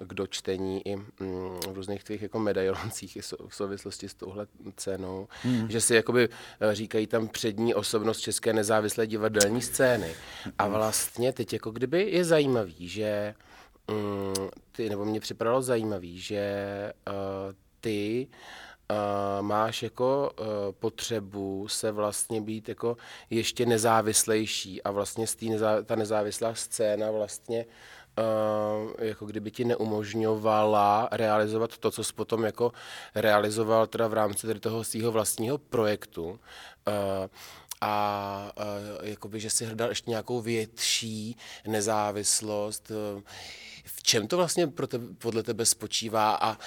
uh, 0.00 0.06
k 0.06 0.14
dočtení 0.14 0.88
i 0.88 0.96
mm, 0.96 1.60
v 1.68 1.72
různých 1.72 2.04
tvých 2.04 2.22
jako 2.22 2.38
medailoncích 2.38 3.16
i 3.16 3.20
v 3.20 3.54
souvislosti 3.54 4.08
s 4.08 4.14
touhle 4.14 4.46
cenou, 4.76 5.28
hmm. 5.42 5.70
že 5.70 5.80
si 5.80 5.94
jakoby 5.94 6.28
eh, 6.60 6.74
říkají 6.74 7.06
tam 7.06 7.28
přední 7.28 7.74
osobnost 7.74 8.20
české 8.20 8.52
nezávislé 8.52 9.06
divadelní 9.06 9.62
scény. 9.62 10.14
A 10.58 10.68
vlastně 10.68 11.32
teď 11.32 11.52
jako 11.52 11.70
kdyby 11.70 12.10
je 12.10 12.24
zajímavý, 12.24 12.88
že 12.88 13.34
mm, 13.90 14.48
ty, 14.72 14.90
nebo 14.90 15.04
mě 15.04 15.20
připadalo 15.20 15.62
zajímavý, 15.62 16.18
že 16.18 16.92
uh, 17.08 17.54
ty 17.80 18.28
uh, 18.90 19.42
máš 19.42 19.82
jako 19.82 20.30
uh, 20.40 20.46
potřebu 20.78 21.68
se 21.68 21.92
vlastně 21.92 22.40
být 22.40 22.68
jako 22.68 22.96
ještě 23.30 23.66
nezávislejší 23.66 24.82
a 24.82 24.90
vlastně 24.90 25.26
z 25.26 25.34
té 25.34 25.46
nezá, 25.46 25.82
ta 25.82 25.96
nezávislá 25.96 26.54
scéna 26.54 27.10
vlastně 27.10 27.66
uh, 28.18 28.92
jako 28.98 29.26
kdyby 29.26 29.50
ti 29.50 29.64
neumožňovala 29.64 31.08
realizovat 31.12 31.78
to, 31.78 31.90
co 31.90 32.04
jsi 32.04 32.12
potom 32.12 32.44
jako 32.44 32.72
realizoval 33.14 33.86
teda 33.86 34.08
v 34.08 34.12
rámci 34.12 34.46
tady 34.46 34.60
toho 34.60 34.84
svého 34.84 35.12
vlastního 35.12 35.58
projektu. 35.58 36.28
Uh, 36.30 36.38
a 37.80 38.52
uh, 38.56 39.08
jakoby, 39.08 39.40
že 39.40 39.50
si 39.50 39.64
hledal 39.64 39.88
ještě 39.88 40.10
nějakou 40.10 40.40
větší 40.40 41.36
nezávislost. 41.66 42.90
Uh, 42.90 43.22
v 43.96 44.02
čem 44.02 44.28
to 44.28 44.36
vlastně 44.36 44.66
pro 44.66 44.86
tebe, 44.86 45.14
podle 45.18 45.42
tebe 45.42 45.66
spočívá 45.66 46.34
a 46.34 46.50
uh, 46.50 46.58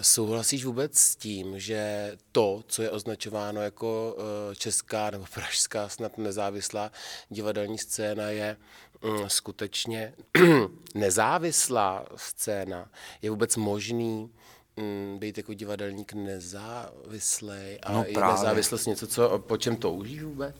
souhlasíš 0.00 0.64
vůbec 0.64 0.98
s 0.98 1.16
tím, 1.16 1.58
že 1.60 2.12
to, 2.32 2.62
co 2.66 2.82
je 2.82 2.90
označováno 2.90 3.62
jako 3.62 4.16
uh, 4.18 4.54
česká 4.54 5.10
nebo 5.10 5.24
pražská 5.34 5.88
snad 5.88 6.18
nezávislá 6.18 6.92
divadelní 7.28 7.78
scéna, 7.78 8.24
je 8.30 8.56
mm, 9.04 9.28
skutečně 9.28 10.14
nezávislá 10.94 12.06
scéna? 12.16 12.90
Je 13.22 13.30
vůbec 13.30 13.56
možný 13.56 14.30
mm, 14.76 15.18
být 15.18 15.36
jako 15.36 15.54
divadelník 15.54 16.12
nezávislý 16.12 17.78
a 17.82 17.92
No 17.92 18.04
je 18.06 18.12
právě. 18.12 18.34
nezávislost 18.34 18.86
něco, 18.86 19.06
co, 19.06 19.38
po 19.38 19.56
čem 19.56 19.76
toužíš 19.76 20.22
vůbec? 20.22 20.56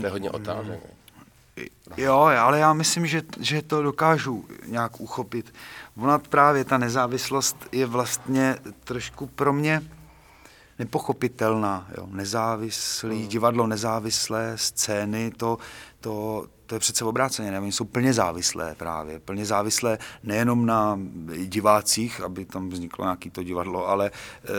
To 0.00 0.06
je 0.06 0.10
hodně 0.10 0.30
otázek. 0.30 0.80
Jo, 1.96 2.18
ale 2.18 2.58
já 2.58 2.72
myslím, 2.72 3.06
že, 3.06 3.22
že 3.40 3.62
to 3.62 3.82
dokážu 3.82 4.44
nějak 4.66 5.00
uchopit. 5.00 5.54
Ona 5.96 6.18
právě 6.18 6.64
ta 6.64 6.78
nezávislost 6.78 7.56
je 7.72 7.86
vlastně 7.86 8.56
trošku 8.84 9.26
pro 9.26 9.52
mě 9.52 9.82
nepochopitelná. 10.78 11.88
Jo. 11.96 12.06
Nezávislý 12.10 13.18
Hmm. 13.18 13.28
divadlo, 13.28 13.66
nezávislé 13.66 14.52
scény, 14.56 15.30
to, 15.36 15.58
to, 16.00 16.46
to 16.68 16.74
je 16.74 16.78
přece 16.78 17.04
obráceně. 17.04 17.50
Ne? 17.50 17.60
Oni 17.60 17.72
jsou 17.72 17.84
plně 17.84 18.12
závislé 18.12 18.74
právě. 18.74 19.20
Plně 19.20 19.46
závislé 19.46 19.98
nejenom 20.22 20.66
na 20.66 20.98
divácích, 21.46 22.20
aby 22.20 22.44
tam 22.44 22.68
vzniklo 22.68 23.04
nějaké 23.04 23.30
to 23.30 23.42
divadlo, 23.42 23.88
ale 23.88 24.10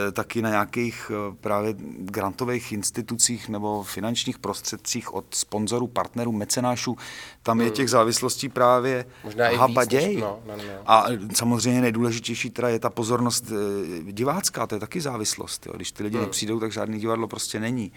e, 0.07 0.11
taky 0.11 0.41
na 0.41 0.49
nějakých 0.49 1.11
e, 1.11 1.35
právě 1.35 1.73
grantových 1.99 2.71
institucích 2.71 3.49
nebo 3.49 3.83
finančních 3.83 4.39
prostředcích 4.39 5.13
od 5.13 5.25
sponzorů, 5.35 5.87
partnerů, 5.87 6.31
mecenášů. 6.31 6.97
Tam 7.43 7.61
je 7.61 7.69
těch 7.69 7.89
závislostí 7.89 8.49
právě 8.49 8.89
Hmm. 8.89 9.13
Možná 9.23 9.47
i 9.47 9.51
víc 9.51 9.59
habaděj. 9.59 10.13
než- 10.13 10.21
no, 10.23 10.39
no, 10.47 10.53
no. 10.57 10.63
A 10.85 11.05
samozřejmě 11.35 11.81
nejdůležitější 11.81 12.49
teda 12.49 12.69
je 12.69 12.79
ta 12.79 12.89
pozornost 12.89 13.51
e, 13.51 14.11
divácká, 14.11 14.67
to 14.67 14.75
je 14.75 14.79
taky 14.79 15.01
závislost. 15.01 15.65
Jo. 15.65 15.73
Když 15.75 15.91
ty 15.91 16.03
lidi 16.03 16.17
Hmm. 16.17 16.25
nepřijdou, 16.25 16.59
tak 16.59 16.71
žádný 16.71 16.99
divadlo 16.99 17.27
prostě 17.27 17.59
není. 17.59 17.91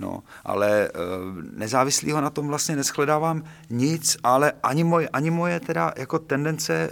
No, 0.00 0.22
ale 0.44 0.84
e, 0.86 0.90
nezávislýho 1.52 2.20
na 2.20 2.30
tom 2.30 2.48
vlastně 2.48 2.76
neschledávám 2.76 3.42
nic, 3.70 4.16
ale 4.22 4.52
ani 4.62 4.84
moje, 4.84 5.08
ani 5.08 5.30
moje 5.30 5.60
teda 5.60 5.92
jako 5.96 6.18
tendence 6.18 6.74
e, 6.74 6.90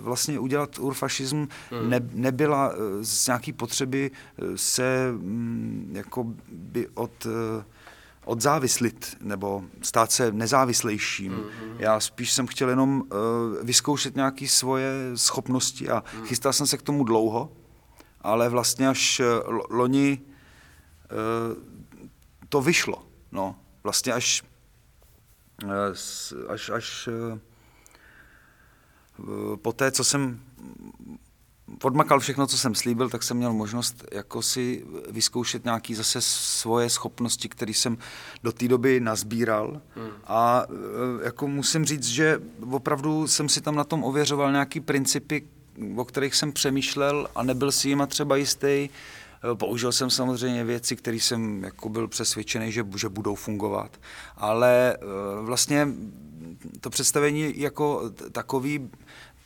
vlastně 0.00 0.38
udělat 0.38 0.78
urfašism 0.78 1.46
Hmm. 1.70 1.90
ne, 1.90 2.00
nebyla 2.12 2.72
e, 2.72 3.04
z 3.04 3.26
nějaký 3.26 3.52
potřeby 3.52 4.10
e, 4.10 4.58
se 4.58 5.08
mm, 5.12 5.90
jako 5.94 6.26
by 6.48 6.88
od 6.94 7.26
odzávislit 8.28 9.16
nebo 9.20 9.62
stát 9.82 10.12
se 10.12 10.32
nezávislejším. 10.32 11.32
Mm-hmm. 11.32 11.76
Já 11.78 12.00
spíš 12.00 12.32
jsem 12.32 12.46
chtěl 12.46 12.68
jenom 12.68 13.00
uh, 13.00 13.08
vyzkoušet 13.62 14.16
nějaké 14.16 14.48
svoje 14.48 14.92
schopnosti 15.14 15.88
a 15.88 16.04
mm. 16.16 16.26
chystal 16.26 16.52
jsem 16.52 16.66
se 16.66 16.76
k 16.76 16.82
tomu 16.82 17.04
dlouho, 17.04 17.52
ale 18.20 18.48
vlastně 18.48 18.88
až 18.88 19.20
eh, 19.20 19.24
lo- 19.24 19.66
loni 19.70 20.20
uh, 20.20 21.62
to 22.48 22.60
vyšlo. 22.60 23.02
No, 23.32 23.56
vlastně 23.84 24.12
až, 24.12 24.42
až, 26.48 26.70
až 26.70 27.08
uh, 27.08 27.38
po 29.56 29.72
té, 29.72 29.90
co 29.90 30.04
jsem 30.04 30.40
odmakal 31.82 32.20
všechno, 32.20 32.46
co 32.46 32.58
jsem 32.58 32.74
slíbil, 32.74 33.08
tak 33.08 33.22
jsem 33.22 33.36
měl 33.36 33.52
možnost 33.52 34.04
jako 34.12 34.42
si 34.42 34.84
vyzkoušet 35.10 35.64
nějaký 35.64 35.94
zase 35.94 36.20
svoje 36.20 36.90
schopnosti, 36.90 37.48
které 37.48 37.72
jsem 37.72 37.98
do 38.42 38.52
té 38.52 38.68
doby 38.68 39.00
nazbíral. 39.00 39.80
Hmm. 39.96 40.10
A 40.26 40.64
e, 41.20 41.24
jako 41.24 41.48
musím 41.48 41.84
říct, 41.84 42.06
že 42.06 42.40
opravdu 42.70 43.28
jsem 43.28 43.48
si 43.48 43.60
tam 43.60 43.74
na 43.74 43.84
tom 43.84 44.04
ověřoval 44.04 44.52
nějaký 44.52 44.80
principy, 44.80 45.44
o 45.96 46.04
kterých 46.04 46.34
jsem 46.34 46.52
přemýšlel 46.52 47.28
a 47.34 47.42
nebyl 47.42 47.72
si 47.72 47.88
jima 47.88 48.06
třeba 48.06 48.36
jistý. 48.36 48.88
Použil 49.54 49.92
jsem 49.92 50.10
samozřejmě 50.10 50.64
věci, 50.64 50.96
které 50.96 51.16
jsem 51.16 51.64
jako 51.64 51.88
byl 51.88 52.08
přesvědčený, 52.08 52.72
že, 52.72 52.84
že 52.96 53.08
budou 53.08 53.34
fungovat, 53.34 53.96
ale 54.36 54.94
e, 54.94 54.96
vlastně 55.42 55.88
to 56.80 56.90
představení 56.90 57.60
jako 57.60 58.10
takový 58.32 58.90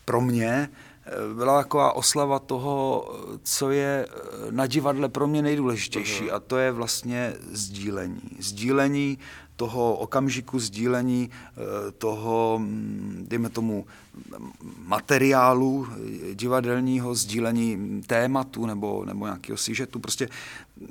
pro 0.04 0.20
mě 0.20 0.68
eh, 1.06 1.34
byla 1.34 1.62
taková 1.62 1.92
oslava 1.92 2.38
toho, 2.38 3.08
eh, 3.34 3.38
co 3.42 3.70
je 3.70 4.06
eh, 4.08 4.52
na 4.52 4.66
divadle 4.66 5.08
pro 5.08 5.26
mě 5.26 5.42
nejdůležitější. 5.42 6.30
A 6.30 6.40
to 6.40 6.58
je 6.58 6.72
vlastně 6.72 7.34
sdílení. 7.50 8.20
Sdílení 8.38 9.18
toho 9.62 9.95
okamžiku, 9.95 10.59
sdílení 10.59 11.31
eh, 11.31 11.92
toho, 11.92 12.59
mm, 12.59 13.26
dejme 13.28 13.49
tomu, 13.49 13.87
materiálu 14.78 15.87
eh, 15.87 16.35
divadelního, 16.35 17.14
sdílení 17.14 17.76
mm, 17.76 18.02
tématu 18.07 18.66
nebo, 18.66 19.04
nebo 19.04 19.26
nějakého 19.26 19.57
sižetu, 19.57 19.99
prostě 19.99 20.28
eh, 20.28 20.87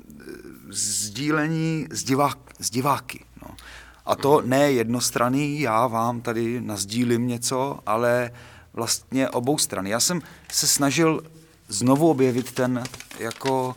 sdílení 0.70 1.86
s, 1.90 2.04
divák, 2.04 2.38
s 2.60 2.70
diváky. 2.70 3.24
No. 3.42 3.54
A 4.06 4.16
to 4.16 4.40
ne 4.40 4.72
jednostranný, 4.72 5.60
já 5.60 5.86
vám 5.86 6.20
tady 6.20 6.60
nazdílím 6.60 7.28
něco, 7.28 7.78
ale 7.86 8.30
vlastně 8.72 9.28
obou 9.28 9.58
strany. 9.58 9.90
Já 9.90 10.00
jsem 10.00 10.22
se 10.52 10.66
snažil 10.66 11.22
znovu 11.68 12.10
objevit 12.10 12.52
ten 12.52 12.84
jako, 13.18 13.76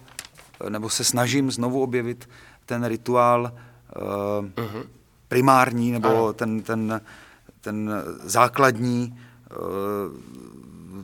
nebo 0.69 0.89
se 0.89 1.03
snažím 1.03 1.51
znovu 1.51 1.83
objevit 1.83 2.29
ten 2.65 2.85
rituál 2.85 3.51
uh-huh. 3.95 4.83
primární, 5.27 5.91
nebo 5.91 6.33
ten, 6.33 6.61
ten, 6.61 7.01
ten 7.61 8.03
základní 8.23 9.19
uh, 9.51 9.65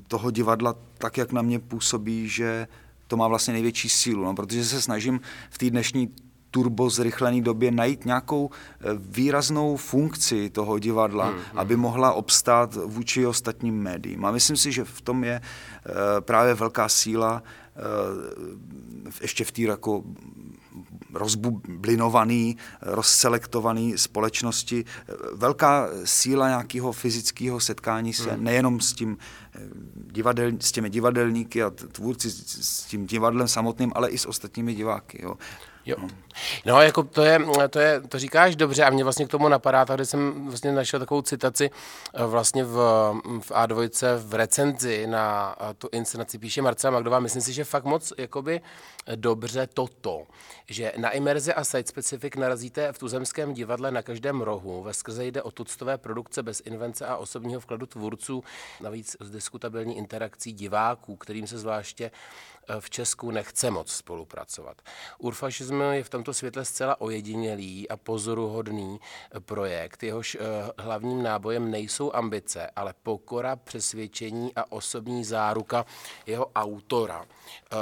toho 0.07 0.31
divadla, 0.31 0.75
tak 0.97 1.17
jak 1.17 1.31
na 1.31 1.41
mě 1.41 1.59
působí, 1.59 2.29
že 2.29 2.67
to 3.07 3.17
má 3.17 3.27
vlastně 3.27 3.53
největší 3.53 3.89
sílu, 3.89 4.23
no, 4.23 4.35
protože 4.35 4.65
se 4.65 4.81
snažím 4.81 5.19
v 5.49 5.57
té 5.57 5.69
dnešní 5.69 6.09
turbo 6.51 6.89
zrychlené 6.89 7.41
době 7.41 7.71
najít 7.71 8.05
nějakou 8.05 8.49
eh, 8.49 8.85
výraznou 8.95 9.77
funkci 9.77 10.49
toho 10.49 10.79
divadla, 10.79 11.25
hmm, 11.25 11.35
hmm. 11.35 11.59
aby 11.59 11.75
mohla 11.75 12.13
obstát 12.13 12.75
vůči 12.75 13.25
ostatním 13.25 13.81
médiím. 13.81 14.25
A 14.25 14.31
myslím 14.31 14.57
si, 14.57 14.71
že 14.71 14.83
v 14.83 15.01
tom 15.01 15.23
je 15.23 15.41
eh, 15.41 15.91
právě 16.21 16.53
velká 16.53 16.89
síla 16.89 17.43
eh, 17.43 17.81
ještě 19.21 19.43
v 19.43 19.51
té 19.51 19.61
jako 19.61 20.03
rozbublinovaný, 21.13 22.57
rozselektovaný 22.81 23.97
společnosti. 23.97 24.85
Velká 25.33 25.87
síla 26.03 26.47
nějakého 26.47 26.91
fyzického 26.91 27.59
setkání 27.59 28.13
se 28.13 28.31
hmm. 28.31 28.43
nejenom 28.43 28.79
s 28.79 28.93
tím 28.93 29.17
eh, 29.55 29.59
divadel, 30.11 30.51
s 30.59 30.71
těmi 30.71 30.89
divadelníky 30.89 31.63
a 31.63 31.69
tvůrci, 31.69 32.31
s 32.61 32.83
tím 32.83 33.05
divadlem 33.05 33.47
samotným, 33.47 33.91
ale 33.95 34.09
i 34.09 34.17
s 34.17 34.25
ostatními 34.25 34.73
diváky. 34.75 35.19
Jo. 35.23 35.35
Jo. 35.85 35.95
No, 36.65 36.81
jako 36.81 37.03
to 37.03 37.23
je, 37.23 37.39
to 37.69 37.79
je, 37.79 38.01
to 38.01 38.19
říkáš 38.19 38.55
dobře 38.55 38.83
a 38.83 38.89
mě 38.89 39.03
vlastně 39.03 39.25
k 39.25 39.29
tomu 39.29 39.47
napadá, 39.47 39.85
tady 39.85 40.05
jsem 40.05 40.47
vlastně 40.47 40.71
našel 40.71 40.99
takovou 40.99 41.21
citaci 41.21 41.71
eh, 42.13 42.25
vlastně 42.25 42.63
v, 42.63 42.75
v 43.41 43.51
A2 43.51 43.89
v 44.17 44.33
recenzi 44.33 45.07
na 45.07 45.55
eh, 45.59 45.73
tu 45.73 45.89
inscenaci 45.91 46.37
píše 46.37 46.61
Marcela 46.61 46.91
Magdová, 46.91 47.19
myslím 47.19 47.41
si, 47.41 47.53
že 47.53 47.63
fakt 47.63 47.83
moc 47.83 48.13
jakoby 48.17 48.61
dobře 49.15 49.67
toto, 49.73 50.23
že 50.67 50.93
na 50.97 51.09
imerze 51.09 51.53
a 51.53 51.63
site 51.63 51.89
specific 51.89 52.35
narazíte 52.35 52.93
v 52.93 52.97
tuzemském 52.97 53.53
divadle 53.53 53.91
na 53.91 54.01
každém 54.01 54.41
rohu, 54.41 54.83
ve 54.83 54.93
skrze 54.93 55.25
jde 55.25 55.41
o 55.41 55.51
tuctové 55.51 55.97
produkce 55.97 56.43
bez 56.43 56.61
invence 56.65 57.05
a 57.05 57.17
osobního 57.17 57.59
vkladu 57.59 57.85
tvůrců, 57.85 58.43
navíc 58.81 59.17
s 59.19 59.31
diskutabilní 59.31 59.97
interakcí 59.97 60.53
diváků, 60.53 61.15
kterým 61.15 61.47
se 61.47 61.57
zvláště 61.57 62.11
v 62.79 62.89
Česku 62.89 63.31
nechce 63.31 63.71
moc 63.71 63.91
spolupracovat. 63.91 64.81
Urfašism 65.19 65.81
je 65.91 66.03
v 66.03 66.09
tomto 66.09 66.33
světle 66.33 66.65
zcela 66.65 67.01
ojedinělý 67.01 67.89
a 67.89 67.97
pozoruhodný 67.97 68.99
projekt. 69.39 70.03
Jehož 70.03 70.35
eh, 70.35 70.71
hlavním 70.77 71.23
nábojem 71.23 71.71
nejsou 71.71 72.11
ambice, 72.13 72.69
ale 72.75 72.93
pokora, 73.03 73.55
přesvědčení 73.55 74.51
a 74.55 74.71
osobní 74.71 75.23
záruka 75.23 75.85
jeho 76.25 76.51
autora. 76.55 77.25
Eh, 77.25 77.75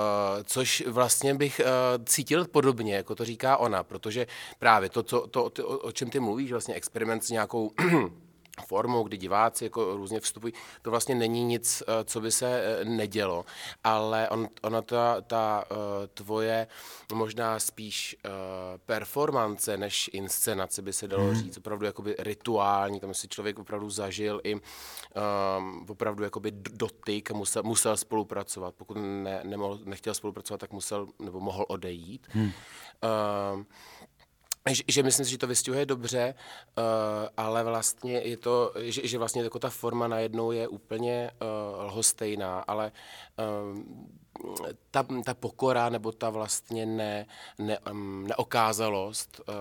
což 0.43 0.83
vlastně 0.87 1.35
bych 1.35 1.59
eh, 1.59 1.65
cítil 2.05 2.45
podobně, 2.45 2.95
jako 2.95 3.15
to 3.15 3.25
říká 3.25 3.57
ona, 3.57 3.83
protože 3.83 4.27
právě 4.59 4.89
to, 4.89 5.03
to, 5.03 5.27
to, 5.27 5.49
to 5.49 5.67
o 5.67 5.91
čem 5.91 6.09
ty 6.09 6.19
mluvíš, 6.19 6.51
vlastně 6.51 6.75
experiment 6.75 7.23
s 7.23 7.29
nějakou 7.29 7.71
formou, 8.65 9.03
kdy 9.03 9.17
diváci 9.17 9.63
jako 9.63 9.97
různě 9.97 10.19
vstupují, 10.19 10.53
to 10.81 10.91
vlastně 10.91 11.15
není 11.15 11.43
nic, 11.43 11.83
eh, 11.87 12.03
co 12.03 12.21
by 12.21 12.31
se 12.31 12.61
eh, 12.63 12.85
nedělo, 12.85 13.45
ale 13.83 14.29
on, 14.29 14.49
ona 14.61 14.81
ta, 14.81 15.21
ta 15.21 15.63
eh, 15.71 16.07
tvoje 16.07 16.67
možná 17.13 17.59
spíš 17.59 18.17
performance 18.85 19.77
než 19.77 20.09
inscenace 20.13 20.81
by 20.81 20.93
se 20.93 21.07
dalo 21.07 21.23
hmm. 21.23 21.35
říct, 21.35 21.57
opravdu 21.57 21.85
jakoby 21.85 22.15
rituální, 22.19 22.99
tam 22.99 23.13
si 23.13 23.27
člověk 23.27 23.59
opravdu 23.59 23.89
zažil 23.89 24.41
i 24.43 24.55
um, 24.55 25.85
opravdu 25.89 26.23
jakoby 26.23 26.51
dotyk, 26.51 27.31
musel, 27.31 27.63
musel 27.63 27.97
spolupracovat, 27.97 28.75
pokud 28.75 28.97
ne, 28.97 29.41
nemohl, 29.43 29.79
nechtěl 29.85 30.13
spolupracovat, 30.13 30.57
tak 30.57 30.71
musel 30.73 31.07
nebo 31.19 31.39
mohl 31.39 31.65
odejít. 31.67 32.27
Hmm. 32.31 32.51
Um, 33.53 33.65
že, 34.67 34.83
že 34.87 35.03
myslím 35.03 35.25
si, 35.25 35.31
že 35.31 35.37
to 35.37 35.47
vystihuje 35.47 35.85
dobře, 35.85 36.35
uh, 36.77 36.83
ale 37.37 37.63
vlastně 37.63 38.19
je 38.19 38.37
to, 38.37 38.73
že, 38.75 39.07
že 39.07 39.17
vlastně 39.17 39.41
jako 39.41 39.59
ta 39.59 39.69
forma 39.69 40.07
najednou 40.07 40.51
je 40.51 40.67
úplně 40.67 41.31
uh, 41.41 41.85
lhostejná, 41.85 42.59
ale 42.67 42.91
uh, 43.71 43.79
ta, 44.91 45.05
ta 45.25 45.33
pokora 45.33 45.89
nebo 45.89 46.11
ta 46.11 46.29
vlastně 46.29 46.85
ne, 46.85 47.25
ne, 47.57 47.79
um, 47.91 48.27
neokázalost 48.27 49.41
uh, 49.47 49.53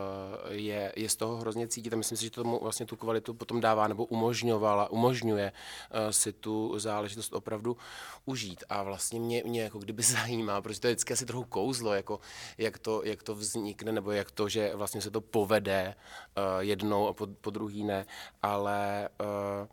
je, 0.53 0.93
je 0.97 1.09
z 1.09 1.17
toho 1.17 1.37
hrozně 1.37 1.69
cítit 1.69 1.93
a 1.93 1.97
myslím 1.97 2.19
si, 2.19 2.25
že 2.25 2.31
to 2.31 2.43
tomu 2.43 2.59
vlastně 2.63 2.87
tu 2.87 2.97
kvalitu 2.97 3.35
potom 3.35 3.61
dává 3.61 3.89
nebo 3.89 4.05
umožňovala, 4.05 4.91
umožňuje 4.91 5.53
uh, 5.53 6.11
si 6.11 6.33
tu 6.33 6.79
záležitost 6.79 7.33
opravdu 7.33 7.77
užít. 8.25 8.65
A 8.69 8.83
vlastně 8.83 9.21
mě, 9.21 9.43
mě 9.47 9.63
jako 9.63 9.79
kdyby 9.79 10.03
zajímá, 10.19 10.61
protože 10.61 10.81
to 10.81 10.87
je 10.87 10.95
vždycky 10.95 11.13
asi 11.13 11.27
trochu 11.27 11.45
kouzlo, 11.45 11.95
jako 11.95 12.21
jak 12.59 12.79
to, 12.79 13.03
jak 13.05 13.23
to 13.23 13.35
vznikne 13.35 13.93
nebo 13.93 14.11
jak 14.11 14.31
to, 14.31 14.49
že 14.49 14.77
vlastně 14.77 15.01
se 15.01 15.11
to 15.11 15.21
povede 15.21 15.95
uh, 16.37 16.43
jednou 16.59 17.09
a 17.09 17.13
po, 17.13 17.27
po 17.27 17.51
druhý 17.51 17.85
ne, 17.85 18.07
ale 18.43 19.09
uh, 19.21 19.69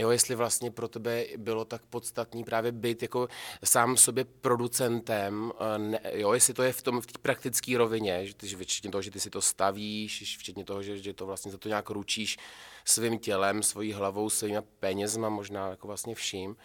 Jo, 0.00 0.10
jestli 0.10 0.34
vlastně 0.34 0.70
pro 0.70 0.88
tebe 0.88 1.24
bylo 1.36 1.64
tak 1.64 1.86
podstatný 1.86 2.44
právě 2.44 2.72
být 2.72 3.02
jako 3.02 3.28
sám 3.64 3.96
sobě 3.96 4.24
producentem, 4.24 5.52
eh, 5.60 5.78
ne, 5.78 6.00
jo, 6.12 6.32
jestli 6.32 6.54
to 6.54 6.62
je 6.62 6.72
v 6.72 6.82
tom 6.82 7.00
v 7.00 7.06
té 7.06 7.18
praktické 7.22 7.78
rovině, 7.78 8.26
že, 8.26 8.34
že 8.42 8.56
včetně 8.56 8.90
toho, 8.90 9.02
že 9.02 9.10
ty 9.10 9.20
si 9.20 9.30
to 9.30 9.40
stavíš, 9.40 10.36
včetně 10.38 10.64
toho, 10.64 10.82
že, 10.82 10.98
že 10.98 11.14
to 11.14 11.26
vlastně 11.26 11.52
za 11.52 11.58
to 11.58 11.68
nějak 11.68 11.90
ručíš 11.90 12.36
svým 12.84 13.18
tělem, 13.18 13.62
svojí 13.62 13.92
hlavou, 13.92 14.30
svými 14.30 14.58
penězma, 14.80 15.28
možná 15.28 15.68
jako 15.68 15.86
vlastně 15.86 16.14
vším, 16.14 16.56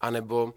anebo 0.00 0.54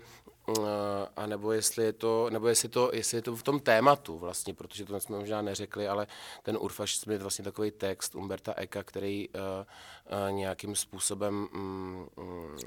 a 1.16 1.26
nebo 1.26 1.52
jestli 1.52 1.86
je 1.86 1.94
to, 1.94 2.30
nebo 2.30 2.48
jestli 2.48 2.70
to, 2.70 2.90
jestli 2.94 3.18
je 3.18 3.22
to 3.22 3.36
v 3.36 3.44
tom 3.44 3.60
tématu 3.60 4.18
vlastně, 4.18 4.54
protože 4.54 4.86
to 4.86 5.00
jsme 5.00 5.18
možná 5.18 5.42
neřekli, 5.42 5.88
ale 5.88 6.08
ten 6.44 6.58
Urfaš 6.60 7.00
je 7.12 7.18
vlastně 7.18 7.44
takový 7.44 7.72
text 7.72 8.16
Umberta 8.16 8.54
Eka, 8.54 8.84
který 8.84 9.30
uh, 9.30 9.36
uh, 9.36 10.32
nějakým 10.32 10.76
způsobem 10.76 11.48
um, 11.54 12.10
um, 12.16 12.58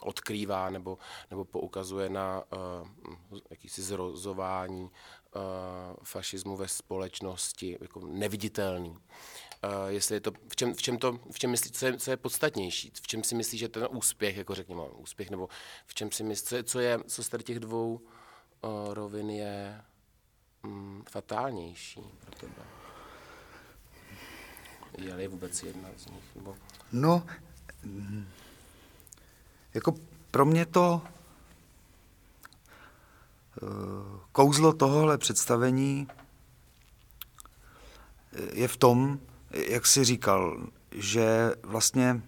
odkrývá 0.00 0.70
nebo, 0.70 0.98
nebo 1.30 1.44
poukazuje 1.44 2.08
na 2.10 2.42
uh, 3.30 3.38
jakýsi 3.50 3.82
zrozování 3.82 4.82
uh, 4.82 4.90
fašismu 6.04 6.56
ve 6.56 6.68
společnosti, 6.68 7.78
jako 7.80 8.00
neviditelný. 8.06 8.96
Uh, 9.64 9.88
jestli 9.88 10.16
je 10.16 10.20
to, 10.20 10.32
v 10.48 10.56
čem, 10.56 10.74
v 10.74 10.82
čem, 10.82 10.98
to, 10.98 11.18
v 11.30 11.38
čem 11.38 11.50
myslí, 11.50 11.70
co 11.70 11.86
je, 11.86 11.98
co 11.98 12.10
je 12.10 12.16
podstatnější, 12.16 12.92
v 13.02 13.06
čem 13.06 13.24
si 13.24 13.34
myslí, 13.34 13.58
že 13.58 13.68
ten 13.68 13.88
úspěch, 13.90 14.36
jako 14.36 14.54
řekněme, 14.54 14.82
úspěch, 14.82 15.30
nebo 15.30 15.48
v 15.86 15.94
čem 15.94 16.12
si 16.12 16.22
myslí, 16.22 16.46
co 16.46 16.56
je, 16.56 16.64
co, 16.64 16.80
je, 16.80 16.98
co 17.06 17.22
z 17.22 17.30
těch 17.42 17.60
dvou 17.60 18.00
uh, 18.62 18.94
rovin 18.94 19.30
je 19.30 19.80
um, 20.64 21.04
fatálnější 21.10 22.00
pro 22.20 22.30
tebe? 22.36 22.62
Je 24.98 25.28
vůbec 25.28 25.62
jedna 25.62 25.88
z 25.96 26.06
nich? 26.06 26.36
Nebo... 26.36 26.56
No, 26.92 27.26
jako 29.74 29.94
pro 30.30 30.44
mě 30.44 30.66
to 30.66 31.02
uh, 33.62 34.20
kouzlo 34.32 34.72
tohohle 34.72 35.18
představení 35.18 36.08
je 38.52 38.68
v 38.68 38.76
tom, 38.76 39.20
jak 39.50 39.86
jsi 39.86 40.04
říkal, 40.04 40.66
že 40.92 41.52
vlastně 41.62 42.22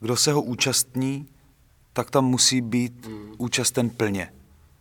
kdo 0.00 0.16
se 0.16 0.32
ho 0.32 0.42
účastní, 0.42 1.28
tak 1.92 2.10
tam 2.10 2.24
musí 2.24 2.60
být 2.60 3.06
mm. 3.06 3.34
účasten 3.38 3.90
plně. 3.90 4.32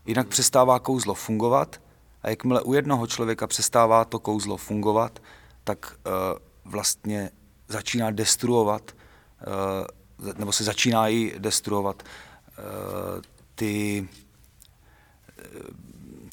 Jinak 0.05 0.27
přestává 0.27 0.79
kouzlo 0.79 1.13
fungovat 1.13 1.81
a 2.21 2.29
jakmile 2.29 2.61
u 2.61 2.73
jednoho 2.73 3.07
člověka 3.07 3.47
přestává 3.47 4.05
to 4.05 4.19
kouzlo 4.19 4.57
fungovat, 4.57 5.19
tak 5.63 5.97
uh, 6.05 6.71
vlastně 6.71 7.31
začíná 7.67 8.11
destruovat, 8.11 8.91
uh, 8.91 10.33
nebo 10.37 10.51
se 10.51 10.63
začíná 10.63 11.09
i 11.09 11.39
destruovat 11.39 12.03
uh, 12.03 13.21
ty, 13.55 14.07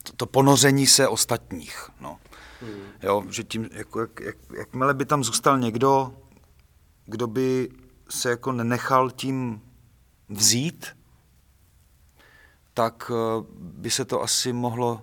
to, 0.05 0.12
to 0.17 0.27
ponoření 0.27 0.87
se 0.87 1.09
ostatních. 1.09 1.90
No. 2.01 2.19
Hmm. 2.61 2.83
Jo, 3.03 3.25
že 3.31 3.45
tím, 3.45 3.69
jako, 3.73 4.01
jak, 4.01 4.21
jak, 4.21 4.37
jakmile 4.57 4.95
by 4.95 5.05
tam 5.05 5.25
zůstal 5.25 5.59
někdo, 5.59 6.14
kdo 7.07 7.27
by 7.27 7.69
se 8.11 8.31
jako 8.31 8.53
nenechal 8.53 9.11
tím 9.11 9.61
vzít, 10.29 10.87
tak 12.75 13.11
eh, 13.14 13.45
by 13.59 13.90
se 13.90 14.05
to 14.05 14.23
asi 14.23 14.53
mohlo 14.53 15.03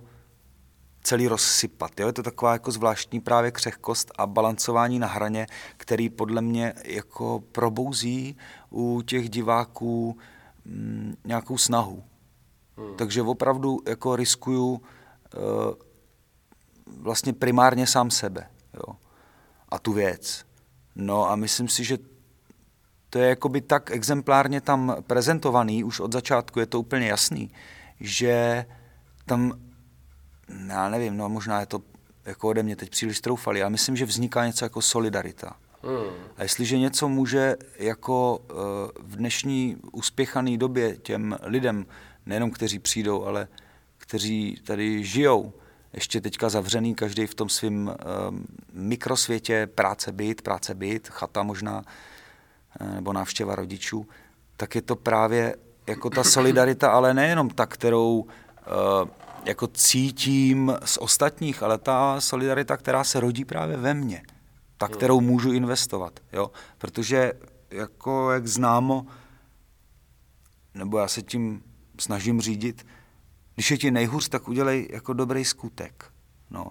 celý 1.02 1.28
rozsypat. 1.28 2.00
Jo? 2.00 2.06
Je 2.06 2.12
to 2.12 2.22
taková 2.22 2.52
jako 2.52 2.70
zvláštní 2.70 3.20
právě 3.20 3.50
křehkost 3.50 4.12
a 4.18 4.26
balancování 4.26 4.98
na 4.98 5.06
hraně, 5.06 5.46
který 5.76 6.10
podle 6.10 6.42
mě 6.42 6.74
jako 6.84 7.42
probouzí 7.52 8.36
u 8.70 9.02
těch 9.02 9.28
diváků 9.28 10.18
mm, 10.64 11.16
nějakou 11.24 11.58
snahu. 11.58 12.04
Hmm. 12.86 12.96
Takže 12.96 13.22
opravdu 13.22 13.78
jako 13.88 14.16
riskuju 14.16 14.70
uh, 14.70 14.80
vlastně 16.86 17.32
primárně 17.32 17.86
sám 17.86 18.10
sebe 18.10 18.46
jo? 18.74 18.96
a 19.68 19.78
tu 19.78 19.92
věc. 19.92 20.44
No 20.94 21.30
a 21.30 21.36
myslím 21.36 21.68
si, 21.68 21.84
že 21.84 21.98
to 23.10 23.18
je 23.18 23.28
jakoby 23.28 23.60
tak 23.60 23.90
exemplárně 23.90 24.60
tam 24.60 24.96
prezentovaný, 25.06 25.84
už 25.84 26.00
od 26.00 26.12
začátku 26.12 26.60
je 26.60 26.66
to 26.66 26.80
úplně 26.80 27.06
jasný, 27.06 27.50
že 28.00 28.66
tam, 29.26 29.52
já 30.68 30.88
nevím, 30.88 31.16
no 31.16 31.28
možná 31.28 31.60
je 31.60 31.66
to 31.66 31.82
jako 32.24 32.48
ode 32.48 32.62
mě 32.62 32.76
teď 32.76 32.90
příliš 32.90 33.20
troufali, 33.20 33.62
ale 33.62 33.70
myslím, 33.70 33.96
že 33.96 34.04
vzniká 34.04 34.46
něco 34.46 34.64
jako 34.64 34.82
solidarita. 34.82 35.56
Hmm. 35.82 36.14
A 36.36 36.42
jestliže 36.42 36.78
něco 36.78 37.08
může 37.08 37.56
jako 37.78 38.38
uh, 38.38 38.56
v 39.02 39.16
dnešní 39.16 39.76
uspěchané 39.92 40.56
době 40.56 40.96
těm 40.96 41.36
lidem, 41.42 41.86
nejenom 42.26 42.50
kteří 42.50 42.78
přijdou, 42.78 43.24
ale 43.24 43.48
kteří 43.98 44.60
tady 44.64 45.04
žijou, 45.04 45.52
ještě 45.92 46.20
teďka 46.20 46.48
zavřený, 46.48 46.94
každý 46.94 47.26
v 47.26 47.34
tom 47.34 47.48
svém 47.48 47.86
uh, 47.86 47.94
mikrosvětě, 48.72 49.68
práce 49.74 50.12
byt, 50.12 50.42
práce 50.42 50.74
byt, 50.74 51.08
chata 51.08 51.42
možná, 51.42 51.84
uh, 52.80 52.94
nebo 52.94 53.12
návštěva 53.12 53.54
rodičů, 53.54 54.06
tak 54.56 54.74
je 54.74 54.82
to 54.82 54.96
právě 54.96 55.56
jako 55.86 56.10
ta 56.10 56.24
solidarita, 56.24 56.90
ale 56.90 57.14
nejenom 57.14 57.50
ta, 57.50 57.66
kterou 57.66 58.18
uh, 58.18 58.28
jako 59.44 59.66
cítím 59.66 60.72
z 60.84 60.98
ostatních, 60.98 61.62
ale 61.62 61.78
ta 61.78 62.20
solidarita, 62.20 62.76
která 62.76 63.04
se 63.04 63.20
rodí 63.20 63.44
právě 63.44 63.76
ve 63.76 63.94
mně, 63.94 64.22
ta, 64.76 64.88
kterou 64.88 65.20
můžu 65.20 65.52
investovat, 65.52 66.20
jo, 66.32 66.50
protože 66.78 67.32
jako 67.70 68.30
jak 68.30 68.46
známo, 68.46 69.06
nebo 70.74 70.98
já 70.98 71.08
se 71.08 71.22
tím 71.22 71.62
snažím 72.02 72.40
řídit, 72.40 72.86
když 73.54 73.70
je 73.70 73.78
ti 73.78 73.90
nejhůř, 73.90 74.28
tak 74.28 74.48
udělej 74.48 74.88
jako 74.90 75.12
dobrý 75.12 75.44
skutek. 75.44 76.12
No. 76.50 76.70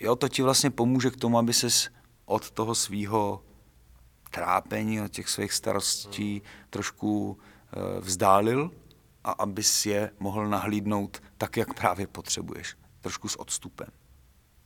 Jo, 0.00 0.16
to 0.16 0.28
ti 0.28 0.42
vlastně 0.42 0.70
pomůže 0.70 1.10
k 1.10 1.16
tomu, 1.16 1.38
aby 1.38 1.52
ses 1.52 1.88
od 2.24 2.50
toho 2.50 2.74
svého 2.74 3.44
trápení, 4.30 5.00
od 5.00 5.08
těch 5.08 5.28
svých 5.28 5.52
starostí 5.52 6.42
trošku 6.70 7.38
e, 7.38 8.00
vzdálil 8.00 8.70
a 9.24 9.30
abys 9.30 9.86
je 9.86 10.10
mohl 10.18 10.48
nahlídnout 10.48 11.22
tak, 11.38 11.56
jak 11.56 11.74
právě 11.74 12.06
potřebuješ, 12.06 12.76
trošku 13.00 13.28
s 13.28 13.40
odstupem. 13.40 13.88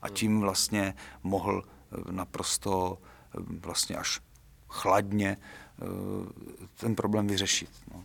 A 0.03 0.09
tím 0.09 0.41
vlastně 0.41 0.95
mohl 1.23 1.65
eh, 1.65 2.13
naprosto 2.13 2.99
eh, 3.35 3.39
vlastně 3.61 3.97
až 3.97 4.21
chladně 4.69 5.37
ten 6.75 6.95
problém 6.95 7.27
vyřešit. 7.27 7.71
No. 7.95 8.05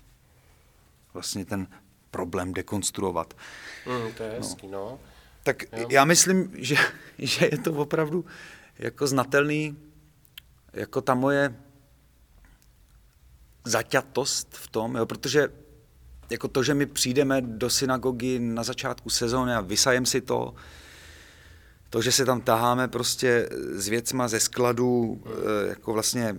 Vlastně 1.16 1.46
ten 1.46 1.68
problém 2.12 2.54
dekonstruovat. 2.54 3.34
Mm, 3.86 4.14
to 4.14 4.24
je 4.24 4.30
hezký, 4.30 4.68
no. 4.68 4.72
no. 4.72 5.00
Tak 5.44 5.64
jo. 5.78 5.88
já 5.90 6.06
myslím, 6.06 6.52
že, 6.54 6.76
že 7.20 7.50
je 7.52 7.58
to 7.58 7.74
opravdu 7.74 8.26
jako 8.80 9.08
znatelný, 9.08 9.78
jako 10.74 11.02
ta 11.02 11.14
moje 11.14 11.56
zaťatost 13.64 14.54
v 14.54 14.68
tom, 14.68 14.96
jo, 14.96 15.06
protože 15.06 15.50
jako 16.30 16.48
to, 16.48 16.64
že 16.64 16.74
my 16.74 16.86
přijdeme 16.86 17.42
do 17.42 17.70
synagogy 17.70 18.40
na 18.40 18.64
začátku 18.64 19.10
sezóny 19.10 19.54
a 19.54 19.62
vysajem 19.62 20.06
si 20.06 20.22
to, 20.22 20.54
to, 21.90 22.02
že 22.02 22.12
se 22.12 22.26
tam 22.26 22.42
taháme 22.42 22.88
prostě 22.88 23.50
s 23.72 23.88
věcma 23.88 24.28
ze 24.28 24.40
skladu, 24.40 25.22
eh, 25.26 25.68
jako 25.68 25.94
vlastně 25.94 26.36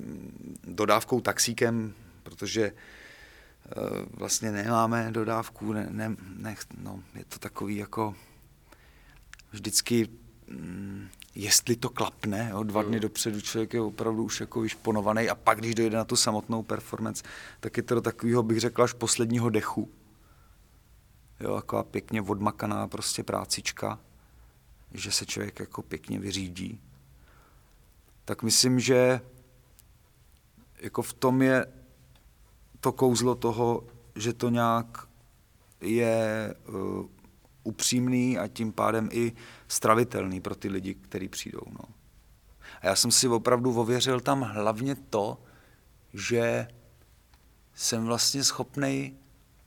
dodávkou 0.65 1.21
taxíkem, 1.21 1.95
protože 2.23 2.73
vlastně 4.11 4.52
nemáme 4.52 5.11
dodávku, 5.12 5.72
ne, 5.72 5.87
ne, 5.90 6.16
ne, 6.37 6.57
no, 6.79 7.02
je 7.14 7.24
to 7.24 7.38
takový 7.38 7.76
jako 7.76 8.14
vždycky, 9.52 10.09
mm, 10.48 11.09
jestli 11.35 11.76
to 11.76 11.90
klapne, 11.90 12.48
jo, 12.50 12.62
dva 12.62 12.83
dny 12.83 13.00
dopředu 13.00 13.40
člověk 13.40 13.74
je 13.74 13.81
opravdu 13.81 14.24
už 14.24 14.40
jako 14.40 14.61
vyšponovaný 14.61 15.29
a 15.29 15.35
pak, 15.35 15.59
když 15.59 15.74
dojde 15.74 15.96
na 15.96 16.05
tu 16.05 16.16
samotnou 16.16 16.62
performance, 16.62 17.24
tak 17.61 17.76
je 17.76 17.83
to 17.83 17.94
do 17.94 18.00
takového, 18.00 18.42
bych 18.42 18.61
řekl, 18.61 18.83
až 18.83 18.92
posledního 18.92 19.50
dechu. 19.50 19.90
Jo, 21.40 21.57
taková 21.57 21.83
pěkně 21.83 22.22
odmakaná 22.22 22.88
prostě 22.88 23.22
prácička, 23.22 23.98
že 24.94 25.12
se 25.12 25.26
člověk 25.26 25.61
jako 25.61 25.83
pěkně 25.83 26.18
vyřídí. 26.18 26.81
Tak 28.24 28.42
myslím, 28.42 28.81
že 28.81 29.20
jako 30.81 31.02
v 31.02 31.12
tom 31.12 31.42
je 31.42 31.66
to 32.87 32.92
kouzlo 32.92 33.35
toho, 33.35 33.83
že 34.14 34.33
to 34.33 34.49
nějak 34.49 35.09
je 35.81 36.55
uh, 36.68 37.07
upřímný 37.62 38.38
a 38.38 38.49
tím 38.49 38.72
pádem 38.72 39.09
i 39.12 39.33
stravitelný 39.68 40.40
pro 40.40 40.55
ty 40.55 40.68
lidi, 40.68 40.94
kteří 40.94 41.29
přijdou. 41.29 41.62
No. 41.68 41.85
A 42.81 42.87
já 42.87 42.96
jsem 42.96 43.11
si 43.11 43.29
opravdu 43.29 43.81
ověřil 43.81 44.20
tam 44.20 44.40
hlavně 44.42 44.94
to, 44.94 45.38
že 46.14 46.68
jsem 47.75 48.07
vlastně 48.07 48.44
schopný 48.44 49.18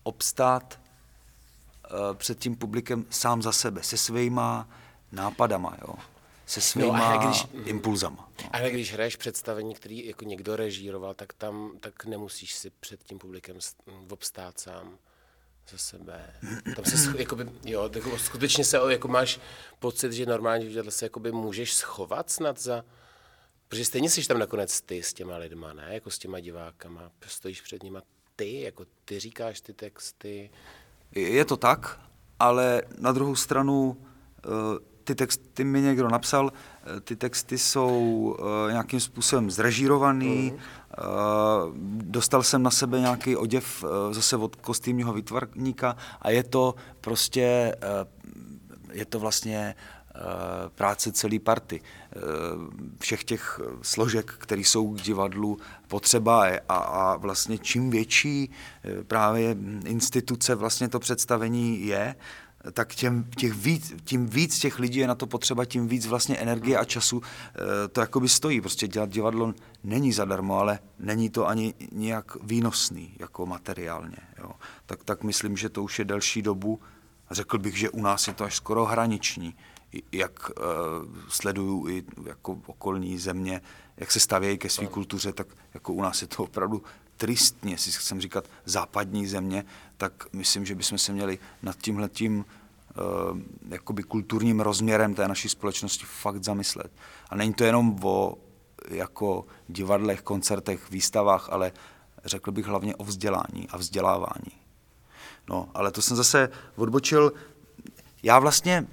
obstát 0.04 0.80
uh, 0.80 2.16
před 2.16 2.40
tím 2.40 2.56
publikem 2.56 3.06
sám 3.10 3.42
za 3.42 3.52
sebe, 3.52 3.84
se 3.84 3.98
svýma 3.98 4.70
nápadama, 5.12 5.78
jo. 5.82 5.94
Se 6.50 6.62
svýma 6.62 7.16
no, 7.16 7.28
když, 7.28 7.48
impulzama. 7.66 8.30
No. 8.44 8.50
Ale 8.52 8.72
když 8.72 8.94
hraješ 8.94 9.16
představení, 9.16 9.74
který 9.76 10.08
jako 10.08 10.26
někdo 10.26 10.56
režíroval, 10.56 11.14
tak 11.14 11.34
tam 11.34 11.72
tak 11.80 12.06
nemusíš 12.06 12.54
si 12.54 12.70
před 12.70 13.04
tím 13.04 13.20
publikem 13.20 13.58
obstát 14.12 14.60
sám 14.60 14.98
za 15.72 15.78
sebe. 15.78 16.34
Tam 16.76 16.86
se, 16.86 17.18
jakoby, 17.18 17.46
jo, 17.66 17.90
tak 17.90 18.04
skutečně 18.18 18.64
se, 18.64 18.80
jako 18.90 19.08
máš 19.08 19.40
pocit, 19.80 20.14
že 20.14 20.26
normálně 20.26 20.66
v 20.66 20.70
divadle 20.70 20.92
se 20.92 21.06
jakoby 21.06 21.32
můžeš 21.32 21.74
schovat 21.74 22.30
snad 22.30 22.62
za, 22.62 22.86
protože 23.68 23.86
stejně 23.86 24.10
jsi 24.10 24.28
tam 24.28 24.40
nakonec 24.40 24.82
ty 24.82 25.04
s 25.04 25.14
těma 25.14 25.38
lidma, 25.38 25.74
ne, 25.74 25.88
jako 25.92 26.12
s 26.12 26.20
těma 26.20 26.40
divákama, 26.40 27.12
stojíš 27.26 27.62
před 27.62 27.84
nima 27.84 28.02
ty, 28.36 28.62
jako 28.62 28.86
ty 29.06 29.20
říkáš 29.20 29.62
ty 29.62 29.74
texty. 29.74 30.50
Je 31.12 31.46
to 31.46 31.58
tak, 31.58 32.02
ale 32.40 32.82
na 32.98 33.12
druhou 33.12 33.36
stranu 33.36 34.06
eh, 34.38 34.50
ty 35.10 35.16
texty 35.16 35.64
mi 35.64 35.82
někdo 35.82 36.10
napsal, 36.10 36.52
eh, 36.54 37.00
ty 37.00 37.16
texty 37.16 37.58
jsou 37.58 37.90
uh, 38.40 38.72
nějakým 38.72 39.00
způsobem 39.00 39.52
zrežírovaný, 39.52 40.54
uh, 40.54 40.58
dostal 42.02 42.44
jsem 42.44 42.64
na 42.64 42.72
sebe 42.72 43.00
nějaký 43.00 43.36
oděv 43.36 43.84
uh, 43.84 44.14
zase 44.14 44.38
od 44.38 44.56
kostýmního 44.56 45.14
výtvarníka 45.14 45.96
a 46.22 46.30
je 46.30 46.44
to 46.44 46.76
prostě, 47.02 47.76
uh, 47.82 48.08
je 48.92 49.06
to 49.06 49.20
vlastně 49.20 49.76
práce 50.76 51.12
celé 51.12 51.40
party. 51.40 51.82
Všech 53.00 53.24
těch 53.24 53.60
složek, 53.82 54.34
které 54.38 54.62
jsou 54.62 54.94
k 54.94 55.02
divadlu 55.02 55.58
potřeba 55.88 56.48
a, 56.70 56.76
a 56.76 57.18
vlastně 57.18 57.58
čím 57.58 57.90
větší 57.90 58.52
právě 59.08 59.56
instituce 59.86 60.56
vlastně 60.56 60.90
to 60.90 61.00
představení 61.00 61.86
je, 61.86 62.16
tak 62.74 62.96
těm, 62.96 63.24
těch 63.24 63.54
víc, 63.54 63.94
tím 64.04 64.28
víc 64.28 64.60
těch 64.60 64.80
lidí 64.80 65.00
je 65.00 65.08
na 65.08 65.16
to 65.16 65.28
potřeba, 65.28 65.66
tím 65.66 65.88
víc 65.88 66.08
vlastně 66.08 66.38
energie 66.38 66.78
a 66.78 66.86
času 66.86 67.22
eh, 67.24 67.88
to 67.88 68.02
jakoby 68.02 68.30
stojí. 68.30 68.62
Prostě 68.62 68.88
dělat 68.88 69.10
divadlo 69.10 69.54
není 69.84 70.12
zadarmo, 70.12 70.60
ale 70.60 70.80
není 71.00 71.30
to 71.30 71.48
ani 71.48 71.74
nějak 71.92 72.44
výnosný 72.44 73.14
jako 73.20 73.46
materiálně. 73.46 74.18
Jo. 74.40 74.52
Tak, 74.86 75.04
tak 75.04 75.24
myslím, 75.24 75.58
že 75.58 75.70
to 75.70 75.84
už 75.84 76.00
je 76.00 76.06
delší 76.06 76.42
dobu. 76.42 76.80
Řekl 77.32 77.58
bych, 77.58 77.78
že 77.78 77.90
u 77.90 78.02
nás 78.02 78.28
je 78.28 78.34
to 78.34 78.44
až 78.44 78.56
skoro 78.56 78.86
hraniční, 78.86 79.56
jak 80.12 80.50
uh, 80.50 80.66
sleduju 81.30 81.88
i 81.90 82.04
jako 82.26 82.62
okolní 82.66 83.18
země, 83.18 83.62
jak 83.98 84.12
se 84.12 84.20
stavějí 84.20 84.58
ke 84.58 84.70
své 84.70 84.88
kultuře, 84.88 85.34
tak 85.34 85.48
jako 85.74 85.94
u 85.94 86.02
nás 86.02 86.22
je 86.22 86.28
to 86.28 86.44
opravdu 86.44 86.84
tristně, 87.20 87.78
si 87.78 87.92
chcem 87.92 88.22
říkat 88.22 88.46
západní 88.66 89.28
země, 89.28 89.66
tak 89.98 90.14
myslím, 90.34 90.66
že 90.66 90.76
bychom 90.76 90.98
se 90.98 91.14
měli 91.14 91.40
nad 91.62 91.78
tímhletím 91.78 92.38
uh, 92.40 93.38
jakoby 93.70 94.04
kulturním 94.04 94.60
rozměrem 94.60 95.16
té 95.16 95.28
naší 95.28 95.50
společnosti 95.50 96.06
fakt 96.06 96.44
zamyslet. 96.44 96.92
A 97.30 97.36
není 97.36 97.54
to 97.54 97.64
jenom 97.64 98.00
o 98.04 98.38
jako 98.88 99.46
divadlech, 99.68 100.22
koncertech, 100.22 100.92
výstavách, 100.92 101.50
ale 101.52 101.72
řekl 102.26 102.52
bych 102.52 102.66
hlavně 102.66 102.96
o 102.96 103.04
vzdělání 103.04 103.68
a 103.70 103.78
vzdělávání. 103.78 104.56
No, 105.50 105.70
ale 105.74 105.92
to 105.92 106.02
jsem 106.02 106.18
zase 106.18 106.50
odbočil. 106.76 107.34
Já 108.24 108.40
vlastně, 108.40 108.88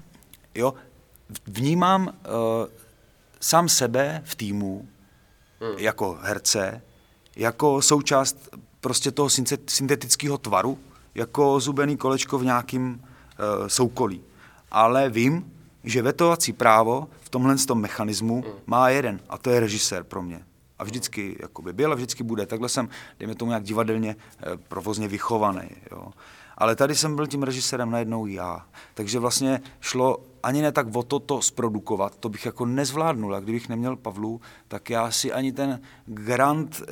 jo, 0.55 0.75
vnímám 1.47 2.07
uh, 2.07 2.13
sám 3.41 3.69
sebe 3.69 4.23
v 4.25 4.35
týmu 4.35 4.89
hmm. 5.61 5.79
jako 5.79 6.19
herce, 6.23 6.83
jako 7.37 7.83
součást 7.83 8.49
prostě 8.81 9.11
toho 9.11 9.29
syntetického 9.67 10.39
tvaru, 10.39 10.79
jako 11.15 11.61
zubený 11.61 11.97
kolečko 11.97 12.39
v 12.39 12.45
nějakém 12.45 13.01
uh, 13.01 13.67
soukolí. 13.67 14.21
Ale 14.71 15.11
vím, 15.11 15.53
že 15.85 16.03
vetovací 16.03 16.53
právo 16.53 17.09
v 17.21 17.29
tomhle 17.29 17.57
tom 17.57 17.81
mechanismu 17.81 18.45
má 18.67 18.89
jeden, 18.89 19.21
a 19.29 19.39
to 19.39 19.51
je 19.51 19.61
režisér 19.61 20.05
pro 20.05 20.23
mě. 20.23 20.45
A 20.79 20.85
vždycky 20.85 21.37
jakoby 21.41 21.73
byl 21.73 21.93
a 21.93 21.95
vždycky 21.95 22.23
bude. 22.23 22.47
Takhle 22.47 22.69
jsem, 22.69 22.89
dejme 23.19 23.35
tomu 23.35 23.51
nějak 23.51 23.65
divadelně, 23.65 24.17
eh, 24.39 24.57
provozně 24.69 25.09
vychovaný. 25.09 25.69
Jo. 25.91 26.13
Ale 26.59 26.77
tady 26.77 26.95
jsem 26.95 27.17
byl 27.17 27.27
tím 27.27 27.43
režisérem 27.43 27.91
najednou 27.91 28.27
já. 28.27 28.67
Takže 28.95 29.19
vlastně 29.19 29.61
šlo 29.81 30.19
ani 30.43 30.63
ne 30.63 30.73
tak 30.73 30.97
o 30.97 31.03
to 31.03 31.19
to 31.19 31.43
zprodukovat, 31.43 32.17
to 32.17 32.29
bych 32.29 32.47
jako 32.47 32.67
nezvládnul. 32.67 33.35
A 33.35 33.41
kdybych 33.41 33.69
neměl 33.69 33.97
Pavlu, 33.97 34.41
tak 34.69 34.91
já 34.91 35.11
si 35.11 35.33
ani 35.33 35.53
ten 35.53 35.81
grant 36.07 36.83
e, 36.83 36.85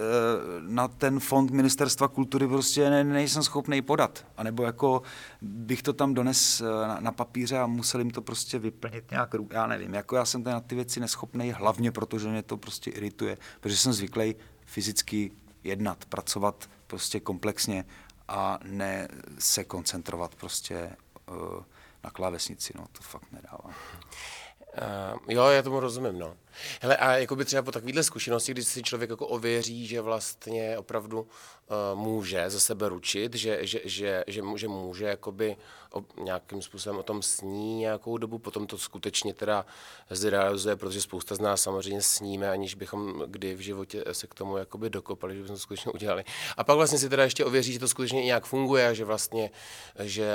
na 0.61 0.89
ten 0.89 1.21
fond 1.21 1.51
Ministerstva 1.51 2.09
kultury 2.09 2.49
prostě 2.49 2.91
ne, 2.91 3.05
nejsem 3.05 3.43
schopný 3.43 3.83
podat. 3.83 4.27
A 4.37 4.43
nebo 4.43 4.63
jako 4.63 5.03
bych 5.43 5.83
to 5.83 5.93
tam 5.93 6.15
dones 6.15 6.61
eh, 6.61 6.89
na, 6.89 7.01
na 7.01 7.13
papíře 7.13 7.59
a 7.59 7.67
musel 7.67 8.01
jim 8.01 8.11
to 8.11 8.23
prostě 8.23 8.59
vyplnit 8.59 9.11
nějak, 9.11 9.35
já 9.51 9.67
nevím, 9.67 9.95
jako 9.95 10.17
já 10.17 10.25
jsem 10.25 10.45
ten 10.45 10.53
na 10.53 10.61
ty 10.61 10.75
věci 10.75 11.01
neschopný, 11.01 11.53
hlavně 11.53 11.93
protože 11.93 12.29
mě 12.29 12.43
to 12.43 12.57
prostě 12.57 12.91
irituje, 12.91 13.39
protože 13.61 13.77
jsem 13.77 13.93
zvyklý 13.93 14.35
fyzicky 14.67 15.31
jednat, 15.65 16.05
pracovat 16.05 16.71
prostě 16.87 17.21
komplexně 17.21 17.85
a 18.29 18.59
ne 18.63 19.09
se 19.39 19.65
koncentrovat 19.65 20.35
prostě 20.35 20.97
uh, 21.31 21.63
na 22.05 22.11
klávesnici, 22.11 22.73
no 22.77 22.87
to 22.93 23.03
fakt 23.03 23.33
nedává. 23.33 23.65
Uh, 23.65 25.21
jo, 25.29 25.45
já 25.45 25.63
tomu 25.63 25.81
rozumím, 25.81 26.19
no. 26.19 26.37
Hele, 26.81 26.97
a 26.97 27.13
jako 27.13 27.37
by 27.37 27.45
třeba 27.45 27.63
po 27.63 27.73
takovéhle 27.73 28.03
zkušenosti, 28.03 28.53
když 28.53 28.67
si 28.67 28.83
člověk 28.83 29.11
jako 29.11 29.27
ověří, 29.27 29.87
že 29.87 30.01
vlastně 30.01 30.79
opravdu 30.79 31.21
uh, 31.21 31.99
může 31.99 32.51
za 32.51 32.61
sebe 32.61 32.89
ručit, 32.89 33.35
že, 33.35 33.67
že, 33.67 33.81
že, 33.85 34.25
že, 34.27 34.43
že 34.57 34.69
může 34.69 35.05
jakoby 35.05 35.57
o, 35.97 36.05
nějakým 36.23 36.63
způsobem 36.63 36.99
o 36.99 37.03
tom 37.03 37.23
sní 37.23 37.79
nějakou 37.79 38.19
dobu, 38.19 38.39
potom 38.39 38.67
to 38.67 38.79
skutečně 38.79 39.35
teda 39.35 39.67
zrealizuje, 40.11 40.77
protože 40.77 41.01
spousta 41.01 41.35
z 41.35 41.41
nás 41.41 41.63
samozřejmě 41.63 42.03
sníme, 42.03 42.51
aniž 42.51 42.75
bychom 42.75 43.25
kdy 43.27 43.55
v 43.55 43.61
životě 43.61 44.05
se 44.13 44.27
k 44.27 44.35
tomu 44.35 44.57
jakoby 44.57 44.91
dokopali, 44.91 45.35
že 45.35 45.43
bychom 45.43 45.57
to 45.57 45.61
skutečně 45.61 45.93
udělali. 45.93 46.25
A 46.57 46.65
pak 46.65 46.77
vlastně 46.77 46.99
si 46.99 47.09
teda 47.09 47.25
ještě 47.25 47.45
ověří, 47.45 47.73
že 47.73 47.79
to 47.79 47.89
skutečně 47.89 48.25
nějak 48.25 48.45
funguje 48.45 48.89
a 48.89 48.93
že 48.93 49.05
vlastně, 49.05 49.51
že, 49.99 50.31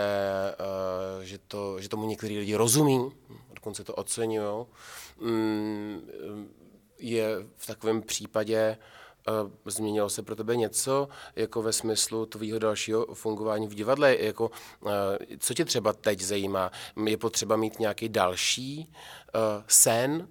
uh, 1.18 1.24
že, 1.24 1.38
to, 1.38 1.82
že 1.82 1.90
tomu 1.90 2.06
některý 2.06 2.40
lidi 2.40 2.56
rozumí, 2.56 3.12
dokonce 3.54 3.84
to 3.84 3.96
oceňují, 3.96 4.66
mm, 5.22 6.10
je 7.00 7.28
v 7.58 7.68
takovém 7.68 8.02
případě 8.02 8.78
změnilo 9.66 10.10
se 10.10 10.24
pro 10.24 10.36
tebe 10.36 10.56
něco 10.56 11.08
jako 11.36 11.62
ve 11.62 11.74
smyslu 11.74 12.26
tvýho 12.26 12.60
dalšího 12.60 13.06
fungování 13.14 13.68
v 13.68 13.76
divadle? 13.76 14.18
Jako, 14.20 14.52
co 15.40 15.54
tě 15.54 15.66
třeba 15.66 15.94
teď 15.94 16.22
zajímá? 16.22 16.72
Je 17.06 17.18
potřeba 17.18 17.56
mít 17.56 17.80
nějaký 17.80 18.10
další 18.10 18.94
sen, 19.68 20.28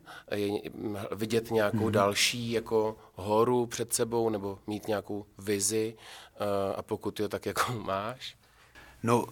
vidět 1.17 1.51
nějakou 1.51 1.77
mm-hmm. 1.77 1.91
další 1.91 2.53
jako 2.53 2.97
horu 3.15 3.67
před 3.67 3.93
sebou 3.93 4.29
nebo 4.29 4.59
mít 4.67 4.89
nějakou 4.89 5.27
vizi 5.39 5.97
a 6.77 6.83
pokud 6.83 7.21
jo, 7.21 7.29
tak 7.29 7.47
jako 7.47 7.73
máš? 7.73 8.37
No, 9.03 9.25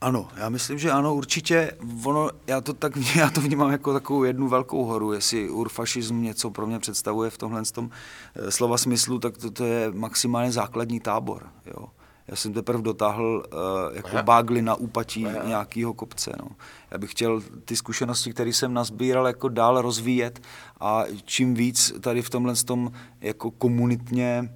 ano, 0.00 0.28
já 0.36 0.48
myslím, 0.48 0.78
že 0.78 0.90
ano, 0.90 1.14
určitě. 1.14 1.72
Ono, 2.04 2.30
já 2.46 2.60
to, 2.60 2.72
tak, 2.72 2.92
já 3.16 3.30
to 3.30 3.40
vnímám 3.40 3.72
jako 3.72 3.92
takovou 3.92 4.24
jednu 4.24 4.48
velkou 4.48 4.84
horu. 4.84 5.12
Jestli 5.12 5.50
urfašism 5.50 6.22
něco 6.22 6.50
pro 6.50 6.66
mě 6.66 6.78
představuje 6.78 7.30
v 7.30 7.38
tomhle 7.38 7.62
tom 7.64 7.90
eh, 8.34 8.50
slova 8.50 8.78
smyslu, 8.78 9.18
tak 9.18 9.38
to, 9.38 9.50
to 9.50 9.64
je 9.64 9.90
maximálně 9.92 10.52
základní 10.52 11.00
tábor. 11.00 11.46
Jo. 11.66 11.88
Já 12.28 12.36
jsem 12.36 12.52
teprve 12.52 12.82
dotáhl 12.82 13.42
uh, 13.52 13.96
jako 13.96 14.08
Aha. 14.12 14.22
bágly 14.22 14.62
na 14.62 14.74
úpatí 14.74 15.26
Aha. 15.26 15.46
nějakého 15.46 15.94
kopce. 15.94 16.32
No. 16.42 16.48
Já 16.90 16.98
bych 16.98 17.10
chtěl 17.10 17.42
ty 17.64 17.76
zkušenosti, 17.76 18.32
které 18.32 18.52
jsem 18.52 18.74
nazbíral, 18.74 19.26
jako 19.26 19.48
dál 19.48 19.82
rozvíjet 19.82 20.42
a 20.80 21.04
čím 21.24 21.54
víc 21.54 21.92
tady 22.00 22.22
v 22.22 22.30
tomhle 22.30 22.54
tom 22.54 22.92
jako 23.20 23.50
komunitně 23.50 24.50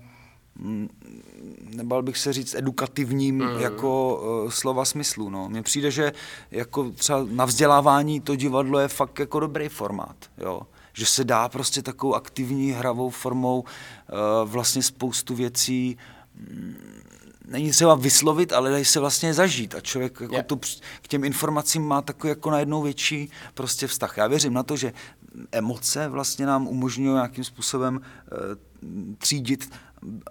nebal 1.77 2.03
bych 2.03 2.19
se 2.19 2.33
říct 2.33 2.55
edukativním 2.55 3.39
mm. 3.39 3.61
jako 3.61 4.23
uh, 4.45 4.51
slova 4.51 4.85
smyslu. 4.85 5.31
No. 5.31 5.49
Mně 5.49 5.63
přijde, 5.63 5.91
že 5.91 6.13
jako 6.51 6.91
třeba 6.91 7.27
na 7.31 7.45
vzdělávání 7.45 8.21
to 8.21 8.37
divadlo 8.37 8.79
je 8.79 8.89
fakt 8.89 9.19
jako 9.19 9.41
dobrý 9.41 9.69
formát. 9.69 10.17
Jo. 10.39 10.63
Že 10.93 11.07
se 11.07 11.25
dá 11.25 11.49
prostě 11.49 11.83
takovou 11.83 12.15
aktivní 12.15 12.71
hravou 12.71 13.11
formou 13.11 13.61
uh, 13.61 14.51
vlastně 14.51 14.83
spoustu 14.83 15.35
věcí 15.35 15.97
mm, 16.35 16.77
není 17.49 17.71
třeba 17.71 17.95
vyslovit, 17.95 18.53
ale 18.53 18.71
dají 18.71 18.85
se 18.85 19.01
vlastně 19.01 19.35
zažít 19.35 19.75
a 19.75 19.81
člověk 19.81 20.21
jako 20.21 20.35
yeah. 20.35 20.47
to, 20.47 20.57
k 21.03 21.09
těm 21.09 21.25
informacím 21.25 21.83
má 21.83 22.03
takový 22.03 22.29
jako 22.29 22.51
najednou 22.51 22.83
větší 22.83 23.31
prostě 23.55 23.87
vztah. 23.87 24.17
Já 24.17 24.27
věřím 24.27 24.53
na 24.53 24.63
to, 24.63 24.77
že 24.77 24.93
emoce 25.53 26.09
vlastně 26.09 26.47
nám 26.47 26.69
umožňují 26.69 27.15
nějakým 27.15 27.45
způsobem 27.45 27.97
uh, 27.97 29.15
třídit 29.19 29.71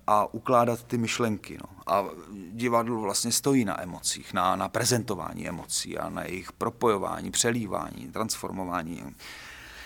a 0.08 0.34
ukládat 0.34 0.84
ty 0.84 0.98
myšlenky. 0.98 1.58
No. 1.62 1.94
A 1.94 2.06
divadlo 2.52 3.02
vlastně 3.02 3.32
stojí 3.32 3.66
na 3.66 3.82
emocích, 3.82 4.34
na, 4.34 4.56
na 4.56 4.70
prezentování 4.70 5.48
emocí 5.48 5.98
a 5.98 6.10
na 6.10 6.24
jejich 6.24 6.52
propojování, 6.52 7.32
přelívání, 7.32 8.10
transformování. 8.14 9.04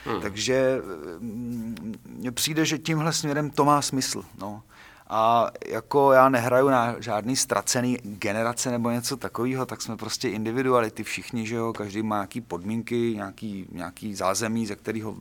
Hmm. 0.06 0.21
Takže 0.21 0.82
mm, 1.19 1.95
mně 2.06 2.32
přijde, 2.32 2.65
že 2.65 2.78
tímhle 2.78 3.13
směrem 3.13 3.50
to 3.50 3.65
má 3.65 3.82
smysl. 3.82 4.23
No. 4.39 4.63
A 5.10 5.52
jako 5.67 6.12
já 6.12 6.30
nehraju 6.30 6.69
na 6.69 6.95
žádný 7.00 7.36
ztracený 7.36 7.97
generace 8.04 8.71
nebo 8.71 8.89
něco 8.89 9.17
takového, 9.17 9.65
tak 9.65 9.82
jsme 9.82 9.97
prostě 9.97 10.30
individuality 10.30 11.04
všichni, 11.04 11.47
že 11.47 11.56
jo, 11.56 11.73
každý 11.73 12.04
má 12.04 12.15
nějaký 12.15 12.41
podmínky, 12.41 13.13
nějaký, 13.15 13.67
nějaký 13.71 14.15
zázemí, 14.15 14.65
ze 14.65 14.76
kterého 14.76 15.15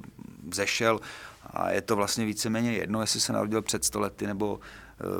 vzešel 0.49 1.01
a 1.57 1.71
je 1.71 1.83
to 1.83 1.97
vlastně 1.97 2.25
víceméně 2.25 2.73
jedno, 2.73 3.01
jestli 3.01 3.21
se 3.21 3.33
narodil 3.33 3.63
před 3.63 3.85
stolety 3.85 4.27
nebo 4.27 4.61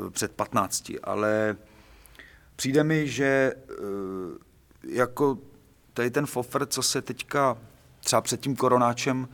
uh, 0.03 0.09
před 0.09 0.31
15, 0.31 0.91
ale 1.03 1.55
přijde 2.55 2.83
mi, 2.83 3.07
že 3.07 3.53
uh, 3.79 4.37
jako 4.89 5.37
tady 5.93 6.11
ten 6.11 6.25
fofer, 6.25 6.65
co 6.65 6.83
se 6.83 7.01
teďka 7.01 7.57
třeba 7.99 8.21
před 8.21 8.41
tím 8.41 8.55
koronáčem 8.55 9.27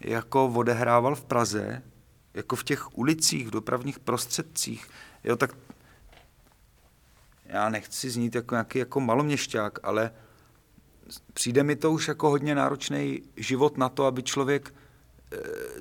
jako 0.00 0.46
odehrával 0.46 1.14
v 1.14 1.24
Praze, 1.24 1.82
jako 2.34 2.56
v 2.56 2.64
těch 2.64 2.98
ulicích, 2.98 3.46
v 3.46 3.50
dopravních 3.50 3.98
prostředcích, 3.98 4.88
jo, 5.24 5.36
tak 5.36 5.56
já 7.44 7.68
nechci 7.68 8.10
znít 8.10 8.34
jako 8.34 8.54
nějaký 8.54 8.78
jako 8.78 9.00
maloměšťák, 9.00 9.78
ale 9.82 10.10
přijde 11.34 11.62
mi 11.62 11.76
to 11.76 11.92
už 11.92 12.08
jako 12.08 12.30
hodně 12.30 12.54
náročný 12.54 13.22
život 13.36 13.78
na 13.78 13.88
to, 13.88 14.06
aby 14.06 14.22
člověk 14.22 14.74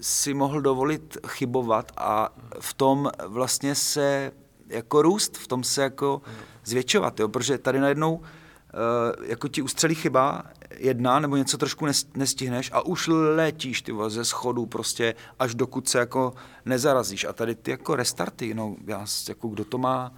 si 0.01 0.33
mohl 0.33 0.62
dovolit 0.62 1.17
chybovat 1.27 1.91
a 1.97 2.33
v 2.59 2.73
tom 2.73 3.09
vlastně 3.27 3.75
se 3.75 4.31
jako 4.67 5.01
růst, 5.01 5.38
v 5.38 5.47
tom 5.47 5.63
se 5.63 5.81
jako 5.81 6.21
zvětšovat, 6.65 7.19
jo? 7.19 7.29
protože 7.29 7.57
tady 7.57 7.79
najednou 7.79 8.21
eh, 8.23 9.29
jako 9.29 9.47
ti 9.47 9.62
ustřelí 9.62 9.95
chyba 9.95 10.43
jedna 10.75 11.19
nebo 11.19 11.35
něco 11.35 11.57
trošku 11.57 11.85
nestihneš 12.15 12.71
a 12.73 12.81
už 12.81 13.07
letíš 13.12 13.81
ty 13.81 13.93
ze 14.07 14.25
schodu 14.25 14.65
prostě 14.65 15.15
až 15.39 15.55
dokud 15.55 15.89
se 15.89 15.99
jako 15.99 16.33
nezarazíš 16.65 17.25
a 17.25 17.33
tady 17.33 17.55
ty 17.55 17.71
jako 17.71 17.95
restarty, 17.95 18.53
no 18.53 18.75
já, 18.88 19.05
jako 19.29 19.47
kdo 19.47 19.65
to 19.65 19.77
má, 19.77 20.13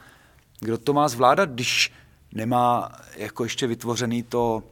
kdo 0.59 0.77
to 0.77 0.93
má 0.93 1.07
zvládat, 1.07 1.49
když 1.49 1.93
nemá 2.33 2.91
jako 3.15 3.43
ještě 3.43 3.67
vytvořený 3.67 4.23
to, 4.23 4.63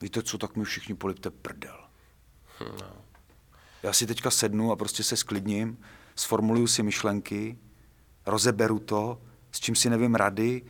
víte 0.00 0.22
co, 0.22 0.38
tak 0.38 0.56
mi 0.56 0.64
všichni 0.64 0.94
polipte 0.94 1.30
prdel. 1.30 1.76
No. 2.60 2.99
Já 3.82 3.92
si 3.92 4.06
teďka 4.06 4.30
sednu 4.30 4.72
a 4.72 4.76
prostě 4.76 5.02
se 5.02 5.16
sklidním, 5.16 5.78
sformuluju 6.16 6.66
si 6.66 6.82
myšlenky, 6.82 7.58
rozeberu 8.26 8.78
to, 8.78 9.20
s 9.52 9.60
čím 9.60 9.74
si 9.74 9.90
nevím 9.90 10.14
rady, 10.14 10.62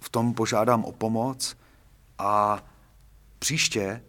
v 0.00 0.08
tom 0.08 0.34
požádám 0.34 0.84
o 0.84 0.92
pomoc 0.92 1.56
a 2.18 2.62
příště, 3.38 4.02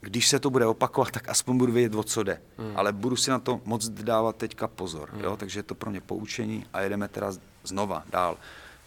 když 0.00 0.28
se 0.28 0.38
to 0.38 0.50
bude 0.50 0.66
opakovat, 0.66 1.10
tak 1.10 1.28
aspoň 1.28 1.58
budu 1.58 1.72
vědět, 1.72 1.94
o 1.94 2.02
co 2.02 2.22
jde. 2.22 2.42
Hmm. 2.58 2.72
Ale 2.76 2.92
budu 2.92 3.16
si 3.16 3.30
na 3.30 3.38
to 3.38 3.60
moc 3.64 3.88
dávat 3.88 4.36
teďka 4.36 4.68
pozor. 4.68 5.10
Hmm. 5.12 5.24
Jo? 5.24 5.36
Takže 5.36 5.58
je 5.58 5.62
to 5.62 5.74
pro 5.74 5.90
mě 5.90 6.00
poučení 6.00 6.66
a 6.72 6.80
jedeme 6.80 7.08
teda 7.08 7.32
znova 7.64 8.04
dál. 8.10 8.36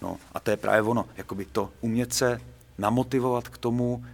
No, 0.01 0.17
a 0.33 0.39
to 0.39 0.51
je 0.51 0.57
právě 0.57 0.81
ono, 0.81 1.05
jakoby 1.17 1.45
to 1.45 1.71
umět 1.81 2.13
se 2.13 2.41
namotivovat 2.77 3.49
k 3.49 3.57
tomu, 3.57 4.05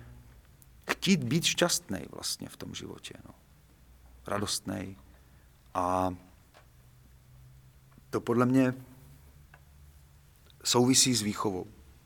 chtít 0.92 1.24
být 1.24 1.44
šťastný 1.44 2.00
vlastně 2.12 2.50
v 2.50 2.58
tom 2.58 2.76
životě. 2.76 3.14
No 3.28 3.34
radostný. 4.28 4.98
A 5.74 6.16
to 8.10 8.22
podle 8.22 8.46
mě 8.46 8.74
souvisí 10.64 11.16
s 11.16 11.22
výchovou. 11.22 11.66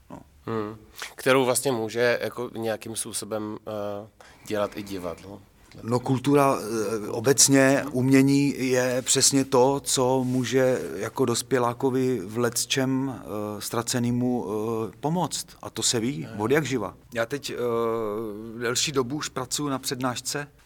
No. 0.09 0.19
Hmm. 0.45 0.77
Kterou 1.15 1.45
vlastně 1.45 1.71
může 1.71 2.19
jako 2.21 2.49
nějakým 2.57 2.95
způsobem 2.95 3.57
uh, 4.01 4.07
dělat 4.47 4.77
i 4.77 4.83
divadlo. 4.83 5.41
No 5.83 5.99
kultura 5.99 6.57
eh, 6.59 7.09
obecně, 7.09 7.85
umění 7.91 8.69
je 8.69 9.01
přesně 9.01 9.45
to, 9.45 9.79
co 9.79 10.23
může 10.23 10.81
jako 10.95 11.25
dospělákovi 11.25 12.19
v 12.19 12.37
lecčem 12.37 13.07
uh, 13.07 13.59
ztracenému 13.59 14.43
uh, 14.43 14.53
pomoct. 14.99 15.47
A 15.61 15.69
to 15.69 15.83
se 15.83 15.99
ví 15.99 16.27
od 16.37 16.51
jak 16.51 16.65
živa. 16.65 16.97
Já 17.13 17.25
teď 17.25 17.53
uh, 17.53 18.59
delší 18.61 18.91
dobu 18.91 19.15
už 19.15 19.29
pracuji 19.29 19.69
na 19.69 19.79
přednášce 19.79 20.47
uh, 20.53 20.58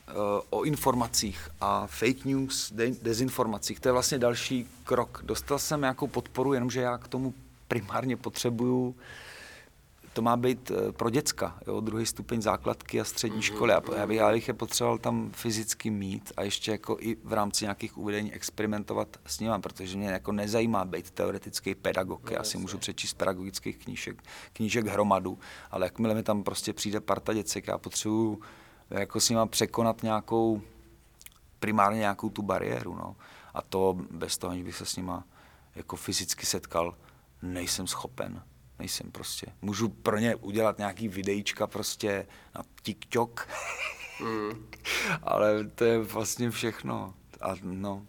o 0.49 0.63
informacích 0.63 1.49
a 1.61 1.87
fake 1.87 2.25
news, 2.25 2.71
de- 2.71 2.91
dezinformacích. 3.01 3.79
To 3.79 3.87
je 3.87 3.91
vlastně 3.91 4.19
další 4.19 4.67
krok. 4.83 5.21
Dostal 5.25 5.59
jsem 5.59 5.81
nějakou 5.81 6.07
podporu, 6.07 6.53
jenomže 6.53 6.81
já 6.81 6.97
k 6.97 7.07
tomu 7.07 7.33
primárně 7.67 8.17
potřebuju 8.17 8.95
to 10.13 10.21
má 10.21 10.37
být 10.37 10.71
eh, 10.71 10.91
pro 10.91 11.09
děcka, 11.09 11.57
jo, 11.67 11.81
druhý 11.81 12.05
stupeň 12.05 12.41
základky 12.41 13.01
a 13.01 13.03
střední 13.03 13.39
mm-hmm. 13.39 13.55
školy. 13.55 13.73
A 13.73 13.81
já 13.95 14.07
bych, 14.07 14.17
já 14.17 14.31
bych 14.31 14.47
je 14.47 14.53
potřeboval 14.53 14.97
tam 14.97 15.31
fyzicky 15.33 15.89
mít 15.89 16.31
a 16.37 16.43
ještě 16.43 16.71
jako 16.71 16.97
i 16.99 17.17
v 17.23 17.33
rámci 17.33 17.65
nějakých 17.65 17.97
uvedení 17.97 18.33
experimentovat 18.33 19.17
s 19.25 19.39
nimi, 19.39 19.53
protože 19.61 19.97
mě 19.97 20.07
jako 20.09 20.31
nezajímá 20.31 20.85
být 20.85 21.11
teoretický 21.11 21.75
pedagog. 21.75 22.31
Já 22.31 22.43
si 22.43 22.57
můžu 22.57 22.77
přečíst 22.77 23.13
pedagogických 23.13 23.77
knížek, 23.77 24.23
knížek 24.53 24.87
hromadu, 24.87 25.39
ale 25.71 25.85
jakmile 25.85 26.13
mi 26.13 26.23
tam 26.23 26.43
prostě 26.43 26.73
přijde 26.73 26.99
parta 26.99 27.33
děcek, 27.33 27.67
já 27.67 27.77
potřebuju 27.77 28.41
jako 28.99 29.19
s 29.19 29.29
nimi 29.29 29.41
překonat 29.47 30.03
nějakou, 30.03 30.61
primárně 31.59 31.99
nějakou 31.99 32.29
tu 32.29 32.41
bariéru. 32.41 32.95
No. 32.95 33.15
A 33.53 33.61
to 33.61 33.97
bez 34.11 34.37
toho, 34.37 34.51
aniž 34.51 34.63
bych 34.63 34.75
se 34.75 34.85
s 34.85 34.95
nima 34.95 35.23
jako 35.75 35.95
fyzicky 35.95 36.45
setkal, 36.45 36.95
nejsem 37.41 37.87
schopen 37.87 38.43
nejsem 38.79 39.11
prostě. 39.11 39.47
Můžu 39.61 39.89
pro 39.89 40.17
ně 40.17 40.35
udělat 40.35 40.77
nějaký 40.77 41.07
videjčka 41.07 41.67
prostě 41.67 42.27
na 42.55 42.63
TikTok, 42.81 43.47
Mm. 44.21 44.67
Ale 45.23 45.63
to 45.63 45.85
je 45.85 45.99
vlastně 45.99 46.51
všechno. 46.51 47.13
A 47.41 47.55
no, 47.61 48.05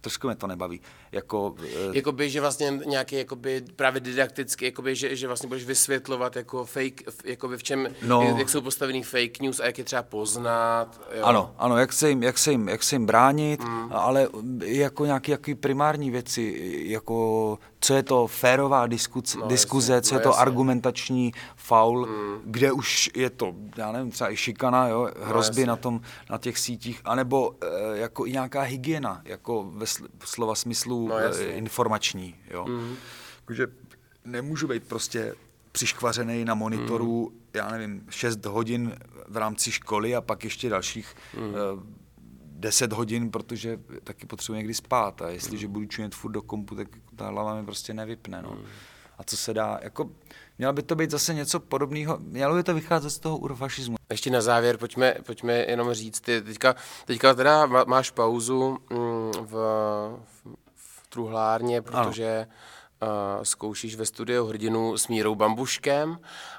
trošku 0.00 0.26
mě 0.26 0.36
to 0.36 0.46
nebaví. 0.46 0.80
Jako, 1.12 1.50
uh... 1.50 1.96
jakoby, 1.96 2.30
že 2.30 2.40
vlastně 2.40 2.80
nějaký 2.86 3.16
jakoby, 3.16 3.64
právě 3.76 4.00
didakticky, 4.00 4.64
jakoby, 4.64 4.96
že, 4.96 5.16
že 5.16 5.26
vlastně 5.26 5.48
budeš 5.48 5.64
vysvětlovat 5.64 6.36
jako 6.36 6.64
fake, 6.64 7.02
jakoby 7.24 7.56
v 7.56 7.62
čem, 7.62 7.88
no. 8.02 8.34
jak 8.38 8.48
jsou 8.48 8.60
postavený 8.60 9.02
fake 9.02 9.40
news 9.40 9.60
a 9.60 9.66
jak 9.66 9.78
je 9.78 9.84
třeba 9.84 10.02
poznat. 10.02 11.00
Jo. 11.14 11.24
Ano, 11.24 11.54
ano, 11.58 11.78
jak 11.78 11.92
se 11.92 12.08
jim, 12.08 12.22
jak 12.22 12.38
se 12.38 12.50
jim, 12.50 12.68
jak 12.68 12.82
se 12.82 12.94
jim 12.94 13.06
bránit, 13.06 13.64
mm. 13.64 13.88
ale 13.92 14.28
jako 14.64 15.06
nějaké 15.06 15.32
jaký 15.32 15.54
primární 15.54 16.10
věci, 16.10 16.72
jako 16.86 17.58
co 17.80 17.94
je 17.94 18.02
to 18.02 18.26
férová 18.26 18.86
diskuze, 18.86 19.38
no, 19.38 19.46
diskuze 19.46 19.92
jasně, 19.92 20.08
co 20.08 20.14
no, 20.14 20.18
je 20.18 20.22
to 20.22 20.28
jasně. 20.28 20.42
argumentační 20.42 21.32
faul, 21.56 22.06
mm. 22.06 22.40
kde 22.44 22.72
už 22.72 23.10
je 23.14 23.30
to, 23.30 23.54
já 23.76 23.92
nevím, 23.92 24.10
třeba 24.10 24.32
i 24.32 24.36
šikana, 24.36 24.88
jo, 24.88 25.08
hrozby 25.22 25.66
no, 25.66 25.66
na, 25.66 25.76
tom, 25.76 26.00
na 26.30 26.38
těch 26.38 26.58
sítích, 26.58 27.00
anebo 27.04 27.54
e, 27.62 27.98
jako 27.98 28.26
i 28.26 28.32
nějaká 28.32 28.62
hygiena, 28.62 29.22
jako 29.24 29.70
ve 29.72 29.86
slova 30.24 30.54
smyslu 30.54 30.97
no, 31.06 31.18
e, 31.18 31.44
informační. 31.44 32.34
Jo. 32.50 32.66
Mm. 32.68 32.96
Takže 33.44 33.66
nemůžu 34.24 34.68
být 34.68 34.84
prostě 34.88 35.34
přiškvařený 35.72 36.44
na 36.44 36.54
monitoru, 36.54 37.30
mm. 37.32 37.40
já 37.54 37.70
nevím, 37.70 38.06
6 38.10 38.46
hodin 38.46 38.96
v 39.28 39.36
rámci 39.36 39.72
školy 39.72 40.16
a 40.16 40.20
pak 40.20 40.44
ještě 40.44 40.68
dalších 40.68 41.14
mm. 41.36 41.54
e, 41.54 41.98
10 42.58 42.92
hodin, 42.92 43.30
protože 43.30 43.80
taky 44.04 44.26
potřebuji 44.26 44.56
někdy 44.56 44.74
spát 44.74 45.22
a 45.22 45.28
jestliže 45.28 45.66
mm. 45.66 45.72
budu 45.72 45.86
čumět 45.86 46.14
furt 46.14 46.32
do 46.32 46.42
kompu, 46.42 46.74
tak 46.74 46.88
ta 47.16 47.28
hlava 47.28 47.54
mi 47.54 47.64
prostě 47.64 47.94
nevypne. 47.94 48.42
No. 48.42 48.50
Mm. 48.50 48.64
A 49.18 49.24
co 49.24 49.36
se 49.36 49.54
dá, 49.54 49.80
jako 49.82 50.10
mělo 50.58 50.72
by 50.72 50.82
to 50.82 50.94
být 50.96 51.10
zase 51.10 51.34
něco 51.34 51.60
podobného, 51.60 52.18
mělo 52.20 52.54
by 52.54 52.62
to 52.62 52.74
vycházet 52.74 53.10
z 53.10 53.18
toho 53.18 53.38
urfašismu. 53.38 53.96
Ještě 54.10 54.30
na 54.30 54.40
závěr, 54.40 54.76
pojďme, 54.76 55.14
pojďme 55.26 55.52
jenom 55.52 55.92
říct, 55.92 56.20
ty 56.20 56.42
teďka, 56.42 56.74
teďka 57.04 57.34
teda 57.34 57.66
máš 57.66 58.10
pauzu 58.10 58.78
mm, 58.90 59.32
v, 59.46 59.52
v 60.44 60.56
truhlárně, 61.18 61.82
protože 61.82 62.40
ano 62.40 62.46
zkoušíš 63.42 63.96
ve 63.96 64.06
studiu 64.06 64.46
hrdinu 64.46 64.98
s 64.98 65.08
Mírou 65.08 65.34
Bambuškem 65.34 66.18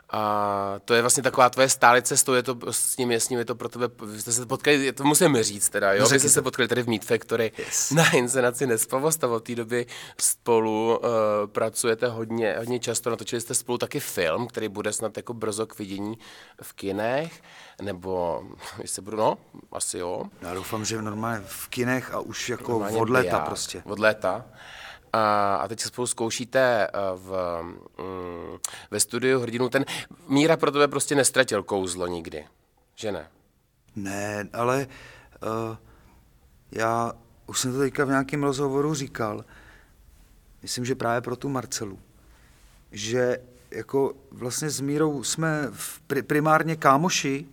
a 0.09 0.75
to 0.85 0.93
je 0.93 1.01
vlastně 1.01 1.23
taková 1.23 1.49
tvoje 1.49 1.69
stálice, 1.69 2.25
to 2.25 2.35
je 2.35 2.43
to, 2.43 2.57
s 2.71 2.97
ním, 2.97 3.11
s 3.11 3.29
ním 3.29 3.39
je 3.39 3.45
to 3.45 3.55
pro 3.55 3.69
tebe, 3.69 3.89
vy 4.05 4.21
jste 4.21 4.31
se 4.31 4.45
potkali, 4.45 4.93
to 4.93 5.03
musíme 5.03 5.43
říct 5.43 5.69
teda, 5.69 5.93
jo, 5.93 6.03
no, 6.03 6.09
vy 6.09 6.19
jste 6.19 6.29
se 6.29 6.41
potkali 6.41 6.67
tady 6.67 6.83
v 6.83 6.87
Meat 6.87 7.03
Factory 7.03 7.51
yes. 7.57 7.91
na 7.91 8.11
inscenaci 8.11 8.67
Nespavost 8.67 9.23
a 9.23 9.27
od 9.27 9.43
té 9.43 9.55
doby 9.55 9.85
spolu 10.21 10.97
uh, 10.97 11.07
pracujete 11.45 12.07
hodně, 12.07 12.55
hodně 12.57 12.79
často, 12.79 13.09
natočili 13.09 13.41
jste 13.41 13.53
spolu 13.53 13.77
taky 13.77 13.99
film, 13.99 14.47
který 14.47 14.67
bude 14.67 14.93
snad 14.93 15.17
jako 15.17 15.33
brzo 15.33 15.67
k 15.67 15.79
vidění 15.79 16.17
v 16.61 16.73
kinech, 16.73 17.41
nebo 17.81 18.43
jestli 18.81 19.01
budu, 19.01 19.17
no, 19.17 19.37
asi 19.71 19.97
jo. 19.97 20.23
Já 20.41 20.53
doufám, 20.53 20.85
že 20.85 21.01
normálně 21.01 21.45
v 21.47 21.67
kinech 21.67 22.13
a 22.13 22.19
už 22.19 22.49
jako 22.49 22.79
od 22.97 23.09
léta 23.09 23.39
prostě. 23.39 23.83
Od 23.85 23.99
léta. 23.99 24.45
A, 25.13 25.55
a 25.55 25.67
teď 25.67 25.79
se 25.79 25.87
spolu 25.87 26.07
zkoušíte 26.07 26.87
eh, 26.87 26.89
v, 27.15 27.59
mm, 27.97 28.57
ve 28.91 28.99
studiu 28.99 29.39
hrdinu. 29.39 29.69
Ten 29.69 29.85
Míra 30.27 30.57
pro 30.57 30.71
tebe 30.71 30.87
prostě 30.87 31.15
nestratil 31.15 31.63
kouzlo 31.63 32.07
nikdy, 32.07 32.45
že 32.95 33.11
ne? 33.11 33.27
Ne, 33.95 34.49
ale 34.53 34.87
uh, 35.43 35.77
já 36.71 37.13
už 37.47 37.59
jsem 37.59 37.71
to 37.71 37.79
teďka 37.79 38.05
v 38.05 38.09
nějakém 38.09 38.43
rozhovoru 38.43 38.93
říkal, 38.93 39.45
myslím, 40.61 40.85
že 40.85 40.95
právě 40.95 41.21
pro 41.21 41.35
tu 41.35 41.49
Marcelu, 41.49 41.99
že 42.91 43.37
jako 43.71 44.13
vlastně 44.31 44.69
s 44.69 44.81
Mírou 44.81 45.23
jsme 45.23 45.67
v 45.71 46.01
primárně 46.27 46.75
kámoši 46.75 47.45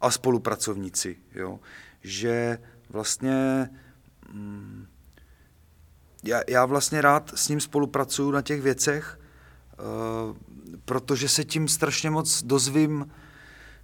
a 0.00 0.10
spolupracovníci, 0.10 1.16
jo? 1.34 1.60
že 2.02 2.58
vlastně 2.90 3.70
mm, 4.32 4.86
já, 6.24 6.40
já 6.48 6.66
vlastně 6.66 7.00
rád 7.00 7.32
s 7.34 7.48
ním 7.48 7.60
spolupracuju 7.60 8.30
na 8.30 8.42
těch 8.42 8.62
věcech, 8.62 9.20
uh, 9.78 10.36
protože 10.84 11.28
se 11.28 11.44
tím 11.44 11.68
strašně 11.68 12.10
moc 12.10 12.42
dozvím 12.42 13.10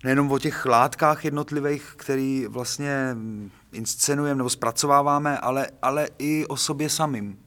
nejenom 0.05 0.33
o 0.33 0.38
těch 0.38 0.66
látkách 0.66 1.25
jednotlivých, 1.25 1.92
který 1.96 2.46
vlastně 2.46 3.16
inscenujeme 3.72 4.38
nebo 4.38 4.51
zpracováváme, 4.51 5.38
ale, 5.38 5.66
ale 5.83 6.09
i 6.18 6.46
o 6.46 6.57
sobě 6.57 6.90
samým. 6.90 7.38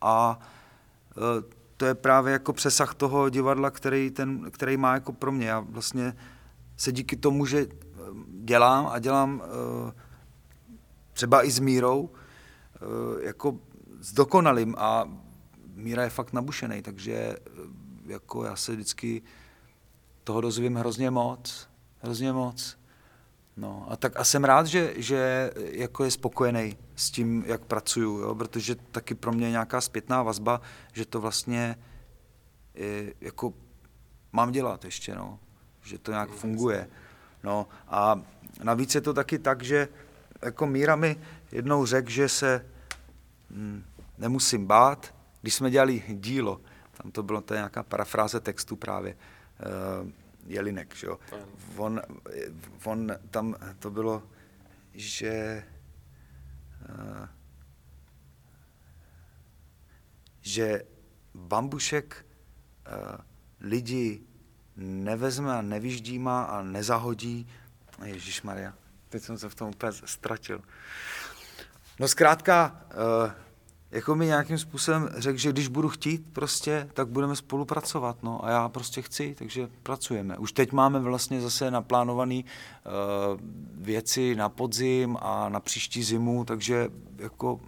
A 0.00 0.40
uh, 1.16 1.50
to 1.76 1.86
je 1.86 1.94
právě 1.94 2.32
jako 2.32 2.52
přesah 2.52 2.94
toho 2.94 3.28
divadla, 3.28 3.70
který, 3.70 4.10
ten, 4.10 4.50
který 4.50 4.76
má 4.76 4.94
jako 4.94 5.12
pro 5.12 5.32
mě. 5.32 5.48
Já 5.48 5.60
vlastně 5.60 6.16
se 6.76 6.92
díky 6.92 7.16
tomu, 7.16 7.46
že 7.46 7.66
dělám 8.44 8.86
a 8.86 8.98
dělám 8.98 9.42
třeba 11.12 11.44
i 11.44 11.50
s 11.50 11.58
mírou, 11.58 12.10
jako 13.20 13.58
zdokonalím 14.00 14.74
a 14.78 15.04
Míra 15.74 16.02
je 16.02 16.10
fakt 16.10 16.32
nabušený, 16.32 16.82
takže 16.82 17.14
eh, 17.14 17.36
jako 18.06 18.44
já 18.44 18.56
se 18.56 18.72
vždycky 18.72 19.22
toho 20.24 20.40
dozvím 20.40 20.76
hrozně 20.76 21.10
moc, 21.10 21.68
hrozně 21.98 22.32
moc. 22.32 22.78
No 23.56 23.86
a 23.90 23.96
tak 23.96 24.20
a 24.20 24.24
jsem 24.24 24.44
rád, 24.44 24.66
že, 24.66 24.94
že 24.96 25.50
jako 25.56 26.04
je 26.04 26.10
spokojený 26.10 26.76
s 26.96 27.10
tím, 27.10 27.44
jak 27.46 27.64
pracuju, 27.64 28.18
jo? 28.18 28.34
protože 28.34 28.74
taky 28.74 29.14
pro 29.14 29.32
mě 29.32 29.46
je 29.46 29.50
nějaká 29.50 29.80
zpětná 29.80 30.22
vazba, 30.22 30.60
že 30.92 31.06
to 31.06 31.20
vlastně 31.20 31.76
je, 32.74 33.14
jako 33.20 33.54
mám 34.32 34.52
dělat 34.52 34.84
ještě, 34.84 35.14
no. 35.14 35.38
že 35.82 35.98
to 35.98 36.10
nějak 36.10 36.30
funguje. 36.30 36.88
No 37.44 37.66
a 37.88 38.20
navíc 38.62 38.94
je 38.94 39.00
to 39.00 39.14
taky 39.14 39.38
tak, 39.38 39.62
že 39.62 39.88
jako 40.42 40.66
Míra 40.66 40.96
mi 40.96 41.16
jednou 41.52 41.86
řekl, 41.86 42.10
že 42.10 42.28
se 42.28 42.66
hm, 43.50 43.84
nemusím 44.20 44.66
bát. 44.66 45.14
Když 45.40 45.54
jsme 45.54 45.70
dělali 45.70 46.04
dílo, 46.08 46.60
tam 46.92 47.12
to 47.12 47.22
bylo, 47.22 47.40
to 47.40 47.54
je 47.54 47.58
nějaká 47.58 47.82
parafráze 47.82 48.40
textu 48.40 48.76
právě, 48.76 49.16
uh, 49.16 50.10
Jelinek, 50.46 50.94
že 50.94 51.06
jo. 51.06 51.18
On, 51.76 52.00
on, 52.84 53.12
tam 53.30 53.54
to 53.78 53.90
bylo, 53.90 54.22
že 54.94 55.64
uh, 56.88 57.26
že 60.40 60.84
bambušek 61.34 62.26
uh, 62.86 63.16
lidi 63.60 64.20
nevezme 64.76 65.54
a 65.54 65.62
nevyždíma 65.62 66.44
a 66.44 66.62
nezahodí. 66.62 67.48
Ježíš 68.04 68.42
Maria, 68.42 68.74
teď 69.08 69.22
jsem 69.22 69.38
se 69.38 69.48
v 69.48 69.54
tom 69.54 69.68
úplně 69.68 69.92
ztratil. 69.92 70.62
No 71.98 72.08
zkrátka, 72.08 72.86
uh, 73.24 73.32
jako 73.92 74.14
mi 74.14 74.26
nějakým 74.26 74.58
způsobem 74.58 75.08
řekl, 75.16 75.38
že 75.38 75.52
když 75.52 75.68
budu 75.68 75.88
chtít 75.88 76.26
prostě, 76.32 76.88
tak 76.94 77.08
budeme 77.08 77.36
spolupracovat, 77.36 78.22
no 78.22 78.44
a 78.44 78.50
já 78.50 78.68
prostě 78.68 79.02
chci, 79.02 79.34
takže 79.38 79.68
pracujeme. 79.82 80.38
Už 80.38 80.52
teď 80.52 80.72
máme 80.72 81.00
vlastně 81.00 81.40
zase 81.40 81.70
naplánované 81.70 82.34
uh, 82.34 82.42
věci 83.74 84.34
na 84.34 84.48
podzim 84.48 85.16
a 85.20 85.48
na 85.48 85.60
příští 85.60 86.02
zimu, 86.02 86.44
takže 86.44 86.88
jako 87.18 87.54
uh, 87.54 87.60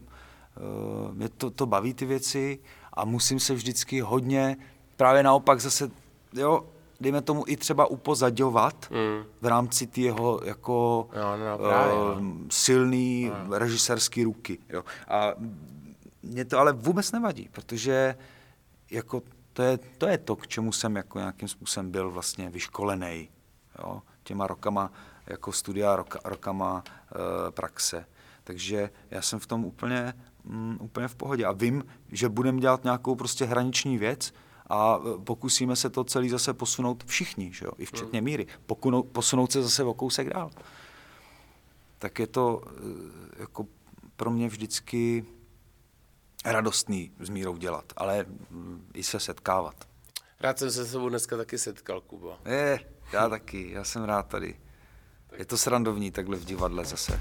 mě 1.15 1.29
to, 1.29 1.51
to 1.51 1.67
baví 1.67 1.95
ty 1.95 2.07
věci 2.07 2.59
a 2.93 3.05
musím 3.05 3.41
se 3.41 3.55
vždycky 3.55 4.01
hodně, 4.01 4.57
právě 4.97 5.23
naopak 5.23 5.61
zase, 5.61 5.91
jo, 6.33 6.65
dejme 7.01 7.23
tomu 7.23 7.45
i 7.47 7.57
třeba 7.57 7.87
upozaďovat 7.87 8.91
mm. 8.91 9.25
v 9.41 9.47
rámci 9.47 9.87
ty 9.87 10.03
jeho 10.03 10.41
jako 10.45 11.09
jo, 11.17 11.51
no, 11.51 11.59
právě, 11.59 11.95
uh, 11.95 12.21
silný 12.51 13.33
no. 13.49 13.59
režisérský 13.59 14.25
ruky. 14.25 14.59
Jo. 14.69 14.85
A 15.09 15.35
mě 16.23 16.45
to 16.45 16.59
ale 16.59 16.73
vůbec 16.73 17.13
nevadí, 17.13 17.49
protože 17.53 18.17
jako 18.91 19.23
to 19.53 19.63
je, 19.63 19.79
to 19.79 20.07
je 20.07 20.19
to, 20.19 20.37
k 20.37 20.49
čemu 20.49 20.73
jsem 20.73 20.97
jako 20.97 21.19
nějakým 21.19 21.49
způsobem 21.49 21.91
byl 21.91 22.11
vlastně 22.11 22.51
vyškolený 22.51 23.29
jo, 23.79 24.03
těma 24.23 24.47
rokama 24.47 24.93
jako 25.27 25.53
studia, 25.53 25.97
roka, 25.97 26.21
rokama 26.25 26.85
e, 26.87 27.51
praxe. 27.51 28.07
Takže 28.45 28.91
já 29.11 29.23
jsem 29.23 29.39
v 29.39 29.47
tom 29.47 29.65
úplně, 29.65 30.15
mm, 30.45 30.79
úplně 30.81 31.09
v 31.09 31.15
pohodě 31.15 31.45
a 31.45 31.53
vím, 31.53 31.85
že 32.09 32.29
budeme 32.29 32.61
dělat 32.61 32.85
nějakou 32.85 33.15
prostě 33.15 33.45
hraniční 33.45 33.99
věc 33.99 34.33
a 34.67 34.99
eh, 34.99 35.19
pokusíme 35.25 35.77
se 35.77 35.91
to 35.91 36.05
celý 36.05 36.29
zase 36.29 36.55
posunout 36.55 37.05
všichni, 37.05 37.53
že 37.53 37.65
jo, 37.65 37.73
i 37.79 37.87
včetně 37.87 38.19
hmm. 38.19 38.25
míry, 38.25 38.47
Pokunou, 38.67 39.03
posunout 39.03 39.53
se 39.53 39.63
zase 39.63 39.85
o 39.85 39.95
kousek 39.95 40.31
dál. 40.31 40.51
Tak 41.99 42.19
je 42.19 42.27
to 42.27 42.63
e, 42.67 43.41
jako 43.41 43.67
pro 44.17 44.31
mě 44.31 44.49
vždycky 44.49 45.25
radostný 46.45 47.13
s 47.21 47.29
Mírou 47.29 47.57
dělat, 47.57 47.93
ale 47.97 48.27
mm, 48.51 48.91
i 48.95 49.03
se 49.03 49.21
setkávat. 49.21 49.75
Rád 50.41 50.59
jsem 50.59 50.71
se 50.71 50.85
s 50.85 50.91
sebou 50.91 51.09
dneska 51.09 51.37
taky 51.37 51.59
setkal, 51.59 52.01
Kuba. 52.01 52.39
Je, 52.45 52.81
já 53.13 53.29
taky, 53.29 53.71
já 53.71 53.85
jsem 53.85 54.05
rád 54.05 54.23
tady. 54.23 54.61
Je 55.37 55.45
to 55.45 55.59
srandovní 55.59 56.11
takhle 56.11 56.37
v 56.37 56.45
divadle 56.45 56.85
zase. 56.85 57.21